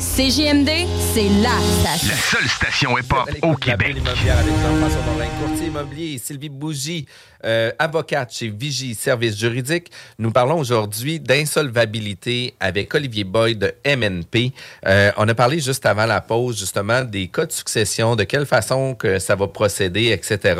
[0.00, 0.70] CJMD,
[1.12, 1.50] c'est la
[1.84, 2.16] La station.
[2.16, 3.88] seule station hip-hop au la Québec.
[3.88, 7.04] bulle immobilière avec Jean-François Morin, courtier immobilier, Sylvie Bougie,
[7.44, 9.92] euh, avocate chez Vigie Services juridiques.
[10.18, 14.52] Nous parlons aujourd'hui d'insolvabilité avec Olivier Boyd de MNP.
[14.86, 18.46] Euh, on a parlé juste avant la pause, justement, des cas de succession, de quelle
[18.46, 20.54] façon que ça va procéder, etc.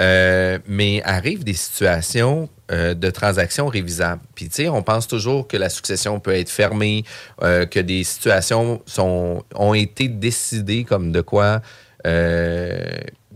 [0.00, 4.22] Euh, mais arrivent des situations euh, de transactions révisables.
[4.34, 7.04] Puis, tu sais, on pense toujours que la succession peut être fermée,
[7.42, 11.60] euh, que des situations sont, ont été décidées comme de quoi
[12.06, 12.74] euh,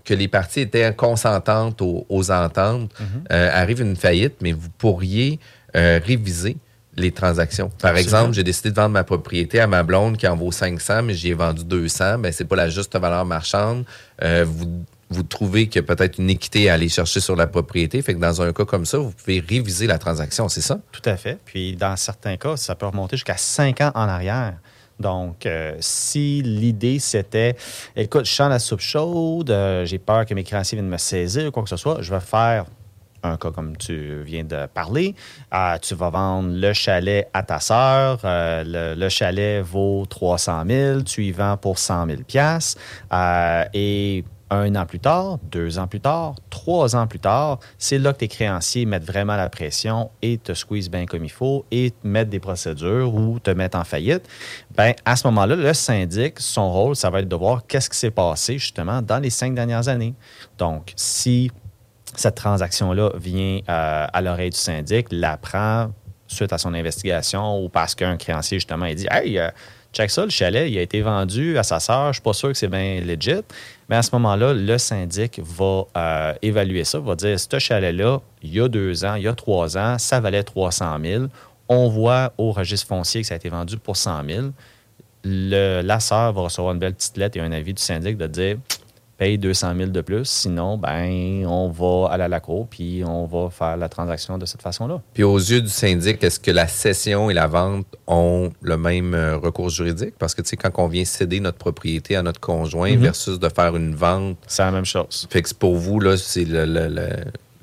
[0.07, 2.91] que les parties étaient consentantes aux, aux ententes.
[3.31, 5.39] Euh, arrive une faillite, mais vous pourriez
[5.77, 6.57] euh, réviser
[6.97, 7.69] les transactions.
[7.69, 7.99] Par Absolument.
[7.99, 11.15] exemple, j'ai décidé de vendre ma propriété à ma blonde qui en vaut 500, mais
[11.15, 12.21] j'y ai vendu 200.
[12.21, 13.85] Ben, c'est pas la juste valeur marchande.
[14.23, 17.47] Euh, vous, vous trouvez qu'il y a peut-être une équité à aller chercher sur la
[17.47, 18.03] propriété.
[18.03, 20.79] Fait que dans un cas comme ça, vous pouvez réviser la transaction, c'est ça?
[20.93, 21.39] Tout à fait.
[21.45, 24.55] Puis dans certains cas, ça peut remonter jusqu'à cinq ans en arrière.
[24.99, 27.55] Donc, euh, si l'idée c'était,
[27.95, 31.49] écoute, je sens la soupe chaude, euh, j'ai peur que mes créanciers viennent me saisir
[31.49, 32.65] ou quoi que ce soit, je vais faire
[33.23, 35.15] un cas comme tu viens de parler.
[35.53, 38.21] Euh, tu vas vendre le chalet à ta sœur.
[38.25, 41.03] le, le chalet vaut 300 000.
[41.03, 42.81] Tu y vends pour 100 000 piastres.
[43.13, 47.99] Euh, et un an plus tard, deux ans plus tard, trois ans plus tard, c'est
[47.99, 51.65] là que tes créanciers mettent vraiment la pression et te squeeze bien comme il faut
[51.71, 54.29] et te mettent des procédures ou te mettent en faillite.
[54.77, 57.99] Ben, à ce moment-là, le syndic, son rôle, ça va être de voir qu'est-ce qui
[57.99, 60.15] s'est passé justement dans les cinq dernières années.
[60.59, 61.51] Donc, si
[62.15, 65.91] cette transaction-là vient euh, à l'oreille du syndic, l'apprend
[66.29, 69.51] suite à son investigation ou parce qu'un créancier, justement, il dit Hey, euh,
[69.97, 72.51] check ça, le chalet, il a été vendu à sa sœur, je suis pas sûr
[72.51, 73.41] que c'est bien legit.
[73.89, 78.55] Mais à ce moment-là, le syndic va euh, évaluer ça, va dire ce chalet-là, il
[78.55, 81.25] y a deux ans, il y a trois ans, ça valait 300 000.
[81.69, 84.47] On voit au registre foncier que ça a été vendu pour 100 000.
[85.25, 88.27] Le, la sœur va recevoir une belle petite lettre et un avis du syndic de
[88.27, 88.59] dire
[89.19, 93.25] paye 200 000 de plus, sinon, ben, on va aller à la cour puis on
[93.27, 95.01] va faire la transaction de cette façon-là.
[95.15, 99.15] Puis aux yeux du syndic, est-ce que la cession et la vente ont le même
[99.15, 100.15] euh, recours juridique?
[100.19, 103.01] Parce que, tu sais, quand on vient céder notre propriété à notre conjoint Mhm.
[103.01, 105.27] versus de faire une vente, C'est la même chose.
[105.31, 107.09] fait que pour vous, là, c'est le, le, le,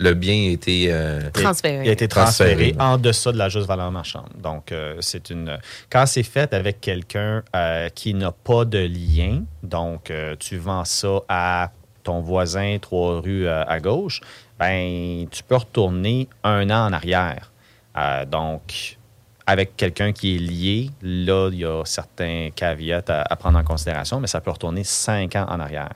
[0.04, 0.88] le bien a été...
[0.92, 1.84] euh, Transféré.
[1.86, 2.76] Il a été transféré, Transféré.
[2.80, 4.30] en deçà de la juste valeur marchande.
[4.38, 5.58] Donc, euh, c'est une.
[5.90, 10.86] Quand c'est fait avec quelqu'un euh, qui n'a pas de lien, donc euh, tu vends
[10.86, 11.72] ça à
[12.04, 14.20] ton voisin trois rues euh, à gauche,
[14.60, 17.52] ben tu peux retourner un an en arrière.
[17.98, 18.98] Euh, donc,
[19.46, 23.64] avec quelqu'un qui est lié, là, il y a certains caveats à, à prendre en
[23.64, 25.94] considération, mais ça peut retourner cinq ans en arrière.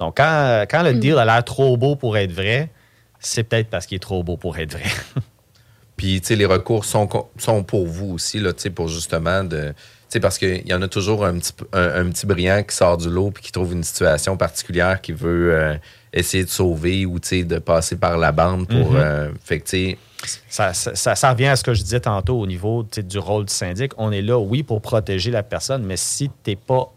[0.00, 2.70] Donc, quand, quand le deal a l'air trop beau pour être vrai,
[3.20, 4.84] c'est peut-être parce qu'il est trop beau pour être vrai.
[5.96, 7.08] Puis, tu sais, les recours sont,
[7.38, 9.68] sont pour vous aussi, là, tu sais, pour justement de.
[9.72, 12.74] Tu sais, parce qu'il y en a toujours un petit, un, un petit brillant qui
[12.74, 15.76] sort du lot puis qui trouve une situation particulière qui veut euh,
[16.12, 18.94] essayer de sauver ou, tu sais, de passer par la bande pour.
[18.94, 19.98] Euh, fait que, tu sais,
[20.48, 23.44] ça, ça- ça- ça revient à ce que je disais tantôt au niveau du rôle
[23.46, 23.92] du syndic.
[23.98, 26.92] On est là, oui, pour protéger la personne, mais si tu n'es pas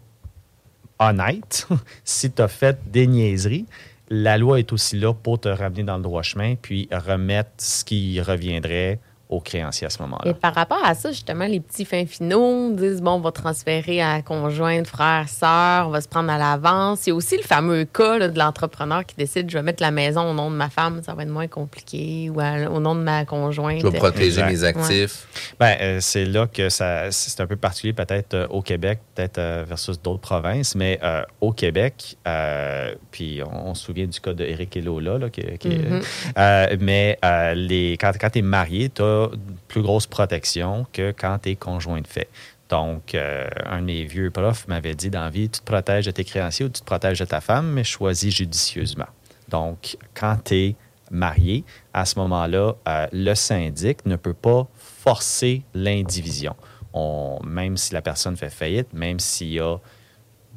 [0.98, 1.66] honnête,
[2.04, 3.66] si tu as fait des niaiseries,
[4.14, 7.82] la loi est aussi là pour te ramener dans le droit chemin puis remettre ce
[7.84, 9.00] qui reviendrait
[9.30, 10.34] au créancier à ce Et moment-là.
[10.34, 14.20] par rapport à ça, justement, les petits fins finaux disent bon, on va transférer à
[14.20, 17.06] conjointe, frère, sœur, on va se prendre à l'avance.
[17.06, 19.82] Il y a aussi le fameux cas là, de l'entrepreneur qui décide je vais mettre
[19.82, 22.78] la maison au nom de ma femme, ça va être moins compliqué, ou à- au
[22.78, 23.80] nom de ma conjointe.
[23.80, 24.46] je vais protéger Exact.
[24.76, 25.26] mes actifs.
[25.58, 29.38] Ben, euh, c'est là que ça, c'est un peu particulier peut-être euh, au Québec, peut-être
[29.38, 34.20] euh, versus d'autres provinces, mais euh, au Québec, euh, puis on, on se souvient du
[34.20, 36.00] cas de Eric et Lola, là, qui, qui- Mhm.
[36.38, 37.18] euh, mais
[37.54, 41.50] les, quand, quand tu es marié, tu as une plus grosse protection que quand tu
[41.50, 42.28] es conjoint de fait.
[42.68, 46.10] Donc, un de mes vieux profs m'avait dit dans la vie, tu te protèges de
[46.10, 49.08] tes créanciers ou tu te protèges de ta femme, mais choisis judicieusement.
[49.50, 50.76] Donc, quand tu es
[51.10, 52.72] marié, à ce moment-là,
[53.12, 56.54] le syndic ne peut pas forcer l'indivision.
[56.92, 59.76] On- Même si la personne fait faillite, même s'il y a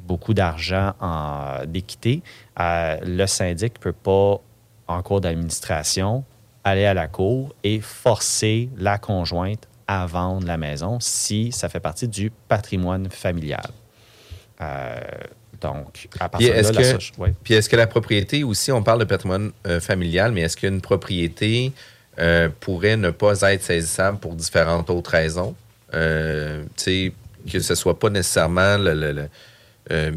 [0.08, 2.22] beaucoup d'argent en d'équité,
[2.60, 4.40] euh, le syndic ne peut pas,
[4.88, 6.24] en cours d'administration,
[6.64, 11.80] aller à la cour et forcer la conjointe à vendre la maison si ça fait
[11.80, 13.70] partie du patrimoine familial.
[14.62, 15.00] Euh,
[15.62, 17.34] donc, à partir de est-ce là, la que- soci- ouais.
[17.44, 20.82] Puis est-ce que la propriété aussi, on parle de patrimoine euh, familial, mais est-ce qu'une
[20.82, 21.72] propriété
[22.20, 25.56] euh, pourrait ne pas être saisissable pour différentes autres raisons?
[25.96, 26.64] Euh,
[27.52, 29.28] que ce soit pas nécessairement euh,
[29.92, 30.12] euh,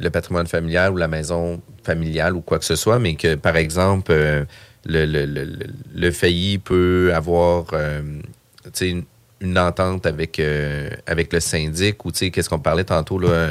[0.00, 3.56] le patrimoine familial ou la maison familiale ou quoi que ce soit, mais que, par
[3.56, 4.46] exemple,
[4.86, 7.66] le, failli peut avoir
[8.80, 10.40] une, entente avec,
[11.06, 13.48] avec le syndic ou qu'est-ce qu'on parlait tantôt là,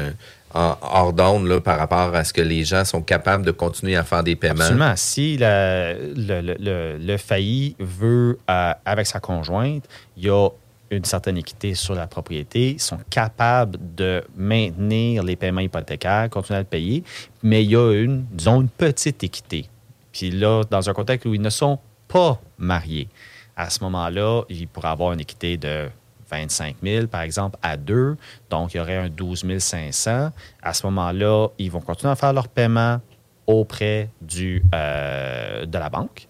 [0.54, 4.04] en hors d'onde par rapport à ce que les gens sont capables de continuer à
[4.04, 4.62] faire des paiements.
[4.62, 4.94] Absolument.
[4.96, 9.84] Si le, failli veut, avec sa conjointe,
[10.16, 10.48] il y a
[10.90, 16.58] une certaine équité sur la propriété, ils sont capables de maintenir les paiements hypothécaires, continuer
[16.58, 17.04] à le payer,
[17.44, 19.70] mais il y a une, disons, une petite équité.
[20.12, 23.10] Puis là, dans un contexte où ils ne sont pas mariés,
[23.56, 25.90] à ce moment-là, il pourrait avoir une équité de
[26.30, 28.18] 25 000, par exemple, à deux.
[28.50, 30.30] Donc, il y aurait un 12 500.
[30.62, 33.02] À ce moment-là, ils vont continuer à faire leur paiement
[33.48, 36.28] auprès du, euh, de la banque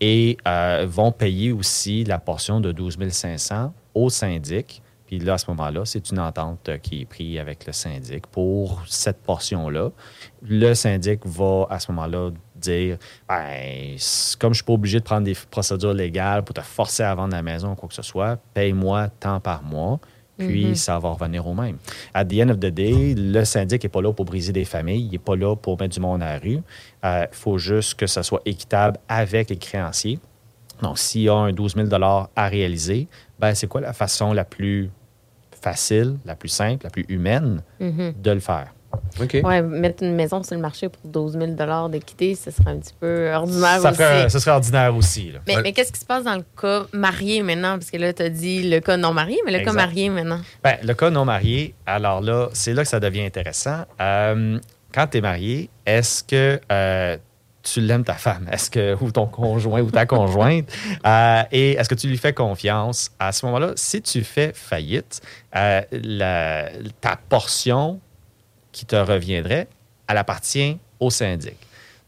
[0.00, 4.82] et euh, vont payer aussi la portion de 12 500 au syndic.
[5.10, 8.28] Puis là, à ce moment-là, c'est une entente euh, qui est prise avec le syndic
[8.28, 9.90] pour cette portion-là.
[10.40, 12.96] Le syndic va, à ce moment-là, dire
[13.28, 13.96] ben,
[14.38, 17.12] comme je ne suis pas obligé de prendre des procédures légales pour te forcer à
[17.16, 19.98] vendre la maison ou quoi que ce soit, paye-moi tant par mois.
[20.38, 21.76] puis ça va revenir au même.
[22.14, 25.06] At the end of the day, le syndic n'est pas là pour briser des familles,
[25.06, 26.60] il n'est pas là pour mettre du monde à la rue.
[27.02, 30.20] Il faut juste que ça soit équitable avec les créanciers.
[30.82, 31.88] Donc, s'il y a un 12 000
[32.36, 33.06] à réaliser,
[33.38, 34.90] ben, c'est quoi la façon la plus
[35.60, 38.72] facile, la plus simple, la plus humaine de le faire?
[39.20, 39.38] OK.
[39.44, 42.94] Ouais, mettre une maison sur le marché pour 12 000 d'équité, ce serait un petit
[42.98, 43.98] peu ordinaire Ça, aussi.
[43.98, 45.30] ferait- ça serait ordinaire aussi.
[45.30, 45.38] là.
[45.46, 45.62] Mais, Ouais.
[45.62, 47.74] mais qu'est-ce qui se passe dans le cas marié maintenant?
[47.78, 49.70] Parce que là, tu as dit le cas non marié, mais le Exact.
[49.72, 50.40] cas marié maintenant.
[50.64, 53.84] Ben, le cas non marié, alors là, c'est là que ça devient intéressant.
[54.00, 54.58] Euh,
[54.92, 57.16] quand tu es marié, est-ce que euh,
[57.62, 58.48] tu l'aimes ta femme?
[58.50, 60.68] Est-ce que, ou ton conjoint ou ta conjointe?
[61.06, 63.10] Euh, et est-ce que tu lui fais confiance?
[63.18, 65.20] À ce moment-là, si tu fais faillite,
[65.56, 66.68] euh, la-
[67.00, 68.00] ta portion
[68.72, 69.66] qui te reviendrait,
[70.08, 71.56] elle appartient au syndic.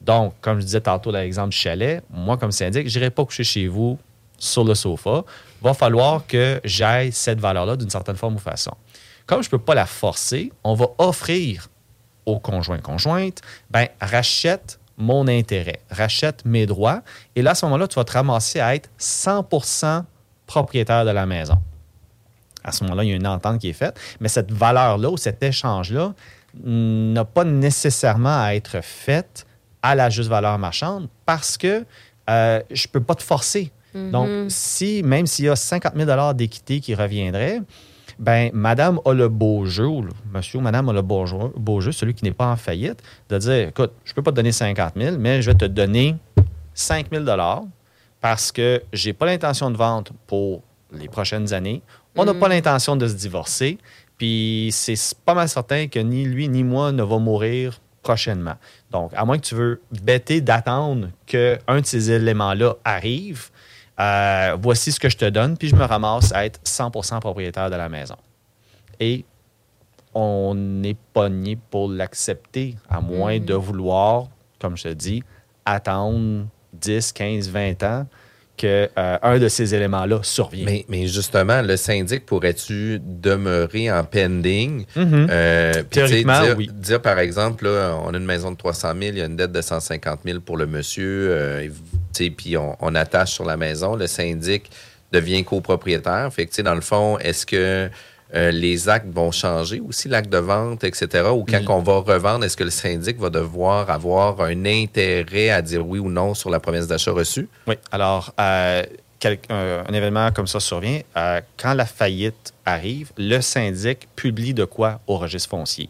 [0.00, 3.24] Donc, comme je disais tantôt dans l'exemple du chalet, moi, comme syndic, je n'irai pas
[3.24, 3.98] coucher chez vous
[4.38, 5.22] sur le sofa.
[5.62, 8.72] va falloir que j'aille cette valeur-là d'une certaine forme ou façon.
[9.26, 11.68] Comme je ne peux pas la forcer, on va offrir
[12.26, 13.40] au conjoint-conjointe,
[13.70, 17.03] ben, rachète mon intérêt, rachète mes droits.
[17.36, 20.05] Et là, à ce moment-là, tu vas te ramasser à être 100%
[20.47, 21.59] propriétaire de la maison.
[22.64, 25.16] À ce moment-là, il y a une entente qui est faite, mais cette valeur-là ou
[25.16, 26.14] cet échange-là
[26.62, 29.47] n'a pas nécessairement à être faite
[29.82, 31.84] à la juste valeur marchande parce que
[32.30, 33.72] euh, je ne peux pas te forcer.
[33.95, 37.61] Donc, si, même s'il y a 50 000 d'équité qui reviendrait,
[38.18, 41.80] ben, madame a le beau jeu, ou monsieur ou madame a le beau jeu, beau
[41.80, 44.36] jeu, celui qui n'est pas en faillite, de dire, écoute, je ne peux pas te
[44.36, 46.16] donner 50 000, mais je vais te donner
[46.74, 47.24] 5 000
[48.20, 51.82] parce que j'ai pas l'intention de vendre pour les prochaines années.
[52.16, 53.78] On n'a pas l'intention de se divorcer.
[54.18, 54.94] Puis c'est
[55.24, 58.54] pas mal certain que ni lui ni moi ne va mourir prochainement.
[58.90, 63.50] Donc, à moins que tu veux bêter d'attendre qu'un de ces éléments-là arrive,
[64.03, 67.70] euh, voici ce que je te donne, puis je me ramasse à être 100% propriétaire
[67.70, 68.16] de la maison.
[68.98, 69.24] Et
[70.14, 74.28] on est pogné pour l'accepter, à moins de vouloir,
[74.59, 75.22] comme je te dis,
[75.64, 78.07] attendre 10, 15, 20 ans
[78.62, 80.66] que euh, un de ces éléments-là survienne.
[80.66, 84.84] Mais, mais justement, le syndic pourrait-tu demeurer en pending?
[84.96, 86.70] Euh, Théoriquement, dire, oui.
[86.72, 89.36] dire, par exemple, là, on a une maison de 300 000, il y a une
[89.36, 91.68] dette de 150 000 pour le monsieur, euh,
[92.12, 93.96] sais, puis on, on attache sur la maison.
[93.96, 94.70] Le syndic
[95.12, 96.32] devient copropriétaire.
[96.32, 97.90] Fait que, dans le fond, est-ce que
[98.34, 101.28] euh, les actes vont changer aussi, l'acte de vente, etc.
[101.32, 101.70] Ou quand Mm.
[101.70, 105.98] on va revendre, est-ce que le syndic va devoir avoir un intérêt à dire oui
[105.98, 107.48] ou non sur la promesse d'achat reçue?
[107.66, 107.74] Oui.
[107.90, 108.82] Alors, euh,
[109.18, 111.00] quel- un, un événement comme ça survient.
[111.16, 115.88] euh, quand la faillite arrive, le syndic publie de quoi au registre foncier.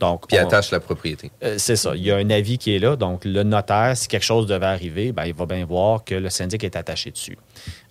[0.00, 1.30] Donc, Puis on- attache la propriété.
[1.44, 1.94] Euh, c'est ça.
[1.94, 2.96] Il y a un avis qui est là.
[2.96, 6.28] Donc, le notaire, si quelque chose devait arriver, ben, il va bien voir que le
[6.28, 7.38] syndic est attaché dessus.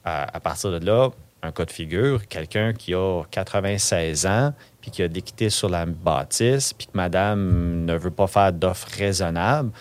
[0.07, 1.09] Euh, à partir de là,
[1.43, 5.85] un cas de figure, quelqu'un qui a 96 ans, puis qui a d'équité sur la
[5.85, 9.71] bâtisse, puis que madame ne veut pas faire d'offres raisonnables,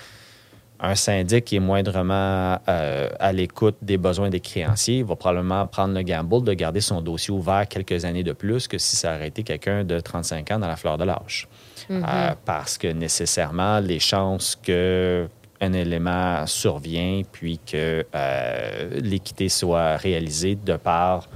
[0.82, 5.94] un syndic qui est moindrement euh, à l'écoute des besoins des créanciers va probablement prendre
[5.94, 9.28] le gamble de garder son dossier ouvert quelques années de plus que si ça aurait
[9.28, 11.48] été quelqu'un de 35 ans dans la fleur de l'âge.
[11.90, 15.28] Euh, parce que nécessairement, les chances que
[15.61, 21.28] un élément survient puis que euh, l'équité soit réalisée de par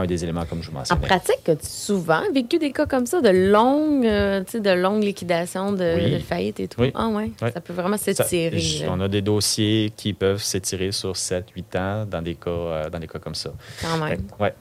[0.00, 1.06] un des éléments comme je vous En mentionnais.
[1.06, 5.02] pratique, as-tu souvent vécu des cas comme ça, de longues, euh, tu sais, de longues
[5.04, 6.10] liquidations de, Oui.
[6.12, 6.80] de faillite et tout?
[6.80, 6.92] Oui.
[6.94, 7.48] Ah ouais, Oui.
[7.52, 8.86] ça peut vraiment s'étirer.
[8.88, 12.98] on a des dossiers qui peuvent s'étirer sur 7-8 ans dans des cas, euh, dans
[12.98, 13.52] des cas comme ça.
[13.82, 14.22] quand Fait même.
[14.26, 14.54] que, ouais.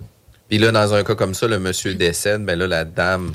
[0.48, 3.32] Puis là, dans un cas comme ça, le monsieur décède, ben là, la dame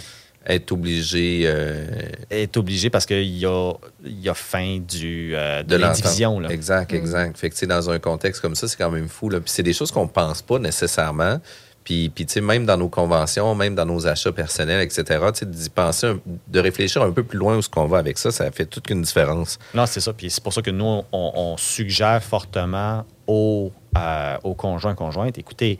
[0.46, 1.86] est obligée euh,
[2.28, 3.72] est obligé parce qu'il y a,
[4.04, 6.32] y a fin du, euh, de, de l'indivision.
[6.32, 6.48] l'entendre.
[6.48, 6.54] là.
[6.54, 7.38] Exact, exact.
[7.38, 9.30] Fait que, tu sais, dans un contexte comme ça, c'est quand même fou.
[9.30, 9.40] Là.
[9.40, 11.40] Puis c'est des choses qu'on pense pas nécessairement.
[11.84, 15.04] Puis, puis tu sais, même dans nos conventions, même dans nos achats personnels, etc.,
[15.34, 16.14] tu sais, penser,
[16.48, 18.88] de réfléchir un peu plus loin où ce qu'on va avec ça, ça fait toute
[18.90, 19.58] une différence.
[19.74, 20.12] Non, c'est ça.
[20.12, 25.38] Puis c'est pour ça que nous, on, on suggère fortement aux, euh, aux conjoints conjointes,
[25.38, 25.78] écoutez,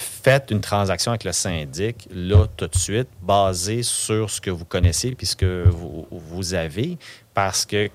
[0.00, 4.64] faites une transaction avec le syndic, là, tout de suite, basée sur ce que vous
[4.64, 6.98] connaissez puis ce que vous, vous avez,
[7.34, 7.90] parce que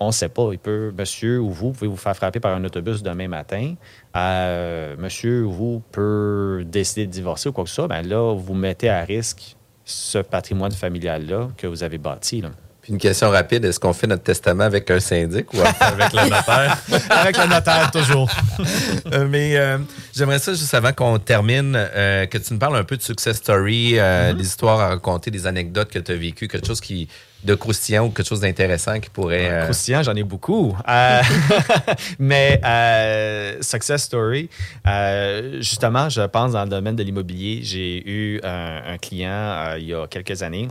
[0.00, 2.64] on ne sait pas, il peut, monsieur ou vous, pouvez vous faire frapper par un
[2.64, 3.74] autobus demain matin.
[4.16, 7.88] Euh, monsieur ou vous peut décider de divorcer ou quoi que ce soit.
[7.88, 12.40] Ben là, vous mettez à risque ce patrimoine familial-là que vous avez bâti.
[12.40, 12.48] Là.
[12.48, 16.12] Puis Puis une question rapide, est-ce qu'on fait notre testament avec un syndic ou avec
[16.14, 16.78] le notaire?
[17.10, 18.30] avec le notaire, toujours.
[19.12, 19.78] Euh, mais euh,
[20.14, 23.38] j'aimerais ça, juste avant qu'on termine, euh, que tu nous parles un peu de success
[23.38, 24.36] story, Mm-hmm.
[24.36, 27.08] des histoires à raconter, des anecdotes que tu as vécues, quelque chose qui
[27.44, 29.50] de croustillant ou quelque chose d'intéressant qui pourrait...
[29.50, 30.76] euh, Croustillant, j'en ai beaucoup.
[30.88, 31.22] Euh,
[32.18, 34.48] mais euh, Success Story,
[34.86, 39.84] euh, justement, je pense dans le domaine de l'immobilier, j'ai eu un, un client il
[39.86, 40.68] y a quelques années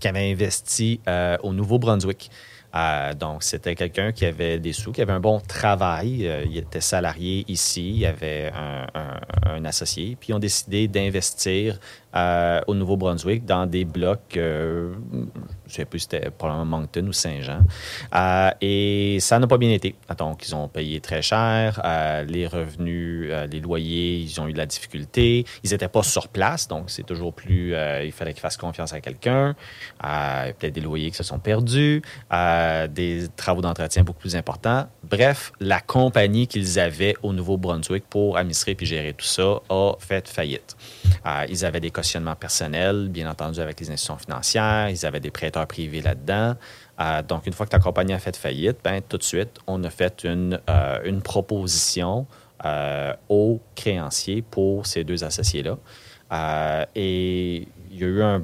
[0.00, 1.00] qui avait investi
[1.42, 2.30] au Nouveau-Brunswick.
[2.72, 6.28] Euh, donc, c'était quelqu'un qui avait des sous, qui avait un bon travail.
[6.28, 10.16] Euh, il était salarié ici, il avait un, un- un associé.
[10.20, 11.80] Puis, ils ont décidé d'investir
[12.14, 15.26] euh, au Nouveau-Brunswick dans des blocs, euh, je ne
[15.68, 17.60] sais plus c'était probablement Moncton ou Saint-Jean.
[18.14, 19.94] Euh, et ça n'a pas bien été.
[20.18, 21.80] Donc, ils ont payé très cher.
[21.84, 25.44] Euh, les revenus, les loyers, ils ont eu de la difficulté.
[25.62, 27.74] Ils n'étaient pas sur place, donc c'est toujours plus...
[28.04, 29.54] il fallait qu'ils fassent confiance à quelqu'un.
[30.00, 34.86] Peut-être des loyers qui se sont perdus, des travaux d'entretien beaucoup plus importants.
[35.04, 40.28] Bref, la compagnie qu'ils avaient au Nouveau-Brunswick pour administrer puis gérer tout ça a fait
[40.28, 40.76] faillite.
[41.48, 41.90] Ils avaient des
[42.38, 44.88] personnels, bien entendu, avec les institutions financières.
[44.90, 46.54] Ils avaient des prêteurs privés là-dedans.
[47.00, 49.82] Euh, donc, une fois que la compagnie a fait faillite, ben, tout de suite, on
[49.84, 52.26] a fait une, euh, une proposition
[52.64, 55.78] euh, aux créanciers pour ces deux associés-là.
[56.94, 58.42] Et il y a eu un-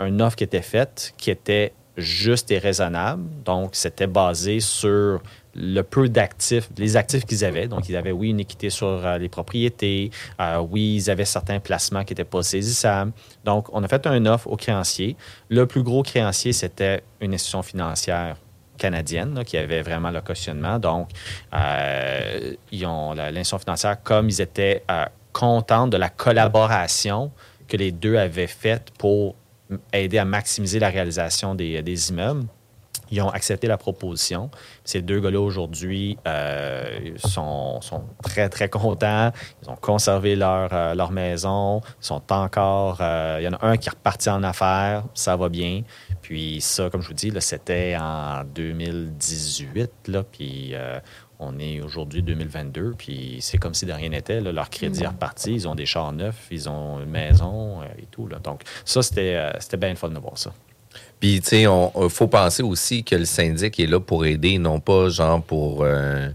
[0.00, 3.22] une offre qui était faite qui était juste et raisonnable.
[3.44, 5.20] Donc, c'était basé sur
[5.54, 7.68] le peu d'actifs, les actifs qu'ils avaient.
[7.68, 10.10] Donc, ils avaient, oui, une équité sur euh, les propriétés.
[10.40, 13.12] Euh, oui, ils avaient certains placements qui n'étaient pas saisissables.
[13.44, 15.16] Donc, on a fait un offre aux créanciers.
[15.50, 18.36] Le plus gros créancier, c'était une institution financière
[18.78, 20.78] canadienne qui avait vraiment le cautionnement.
[20.78, 21.10] Donc,
[21.52, 24.82] euh, ils ont l'institution financière, comme ils étaient
[25.32, 27.30] contents de la collaboration
[27.68, 29.34] que les deux avaient faite pour
[29.92, 32.46] aider à maximiser la réalisation des, immeubles.
[33.10, 34.50] Ils ont accepté la proposition.
[34.84, 37.80] Ces deux gars-là, aujourd'hui, euh, sont,
[38.22, 39.32] très, très contents.
[39.62, 41.82] Ils ont conservé leur, euh, leur maison.
[42.00, 42.98] Ils sont encore...
[43.02, 45.04] euh, il y en a un qui est reparti en affaires.
[45.12, 45.82] Ça va bien.
[46.22, 49.90] Puis ça, comme je vous dis, c'était en 2018.
[50.08, 50.74] Là, puis
[51.42, 52.94] on est aujourd'hui 2022.
[52.96, 54.40] Puis c'est comme si de rien n'était.
[54.40, 54.52] là.
[54.52, 55.52] Leur crédit est reparti.
[55.54, 56.46] Ils ont des chars neufs.
[56.50, 58.26] Ils ont une maison euh, et tout.
[58.28, 58.38] Là.
[58.42, 60.52] Donc ça, c'était euh, c'était bien le fun de voir ça.
[61.20, 64.80] Puis, tu sais, il faut penser aussi que le syndic est là pour aider, non
[64.80, 66.28] pas genre pour, euh,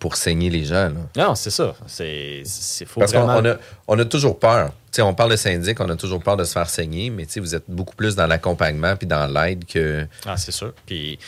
[0.00, 0.90] pour saigner les gens.
[0.90, 1.28] là.
[1.28, 1.74] Non, c'est ça.
[1.86, 3.48] C'est c'est- faut Parce qu'on vraiment...
[3.48, 3.56] on a,
[3.86, 4.70] on a toujours peur.
[4.92, 7.24] Tu sais, on parle de syndic, on a toujours peur de se faire saigner, mais
[7.24, 10.04] tu sais, vous êtes beaucoup plus dans l'accompagnement puis dans l'aide que.
[10.26, 10.74] Ah, c'est sûr.
[10.84, 11.18] Puis,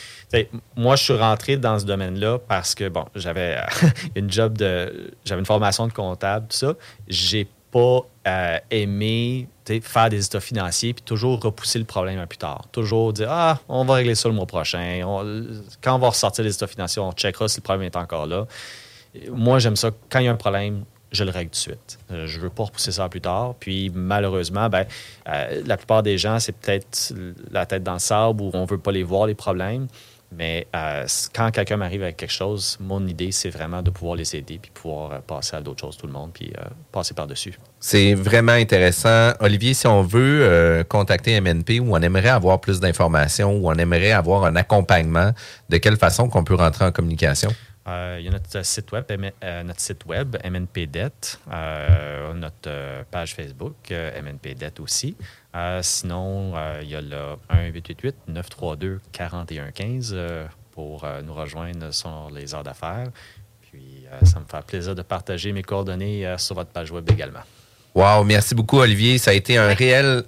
[0.77, 5.13] moi, je suis rentré dans ce domaine-là parce que, bon, j'avais euh, une job de.
[5.25, 6.75] J'avais une formation de comptable, tout ça.
[7.09, 9.49] J'ai pas euh, aimé
[9.83, 12.67] faire des états financiers puis toujours repousser le problème à plus tard.
[12.73, 15.01] Toujours dire Ah, on va régler ça le mois prochain.
[15.81, 18.47] Quand on va ressortir les états financiers, on checkera si le problème est encore là.
[19.31, 19.91] Moi, j'aime ça.
[20.11, 21.99] Quand il y a un problème, je le règle tout de suite.
[22.11, 23.55] Euh, Je veux pas repousser ça plus tard.
[23.61, 24.85] Puis malheureusement, ben,
[25.27, 27.15] la plupart des gens, c'est peut-être
[27.51, 29.87] la tête dans le sable ou on veut pas les voir, les problèmes.
[30.35, 34.35] Mais euh, quand quelqu'un m'arrive avec quelque chose, mon idée, c'est vraiment de pouvoir les
[34.35, 37.59] aider puis pouvoir euh, passer à d'autres choses, tout le monde, puis euh, passer par-dessus.
[37.81, 39.33] C'est vraiment intéressant.
[39.41, 44.13] Olivier, si on veut contacter MNP ou on aimerait avoir plus d'informations ou on aimerait
[44.13, 45.33] avoir un accompagnement,
[45.69, 47.51] de quelle façon qu'on peut rentrer en communication?
[47.89, 53.03] Euh, il y a notre site web, euh, notre site web MNPDET, euh, notre euh,
[53.11, 55.17] page Facebook euh, MNPDET aussi.
[55.57, 57.35] Euh, sinon, euh, il y a le
[58.29, 63.09] 1-888-932-4115 euh, pour euh, nous rejoindre sur les heures d'affaires.
[63.63, 67.11] Puis, euh, ça me fait plaisir de partager mes coordonnées euh, sur votre page web
[67.11, 67.43] également.
[67.95, 69.19] Wow, merci beaucoup, Olivier.
[69.19, 70.23] Ça a été un réel,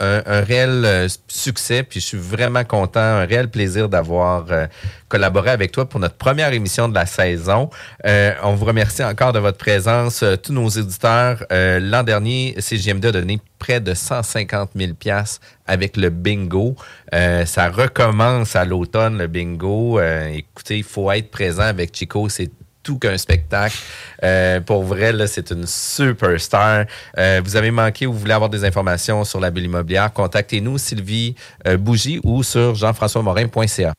[0.00, 4.66] un, réel euh, succès, puis je suis vraiment content, un réel plaisir d'avoir euh,
[5.08, 7.70] collaboré avec toi pour notre première émission de la saison.
[8.04, 11.44] Euh, on vous remercie encore de votre présence, euh, tous nos éditeurs.
[11.50, 16.76] L'an dernier, CGMD a donné près de 150 000 pièces avec le bingo.
[17.12, 20.00] Ça recommence à l'automne, le bingo.
[20.00, 22.28] Écoutez, il faut être présent avec Chico.
[22.28, 22.50] C'est
[22.86, 23.76] tout qu'un spectacle.
[24.22, 26.86] Euh, pour vrai, là, c'est une superstar.
[27.18, 30.78] Euh, vous avez manqué ou vous voulez avoir des informations sur la bulle immobilière, contactez-nous,
[30.78, 31.34] Sylvie
[31.66, 33.92] euh, Bougie, ou sur jean-françois-morin.ca.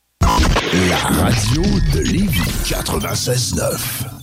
[0.90, 1.64] La radio
[1.94, 4.17] de Lévis 96.9.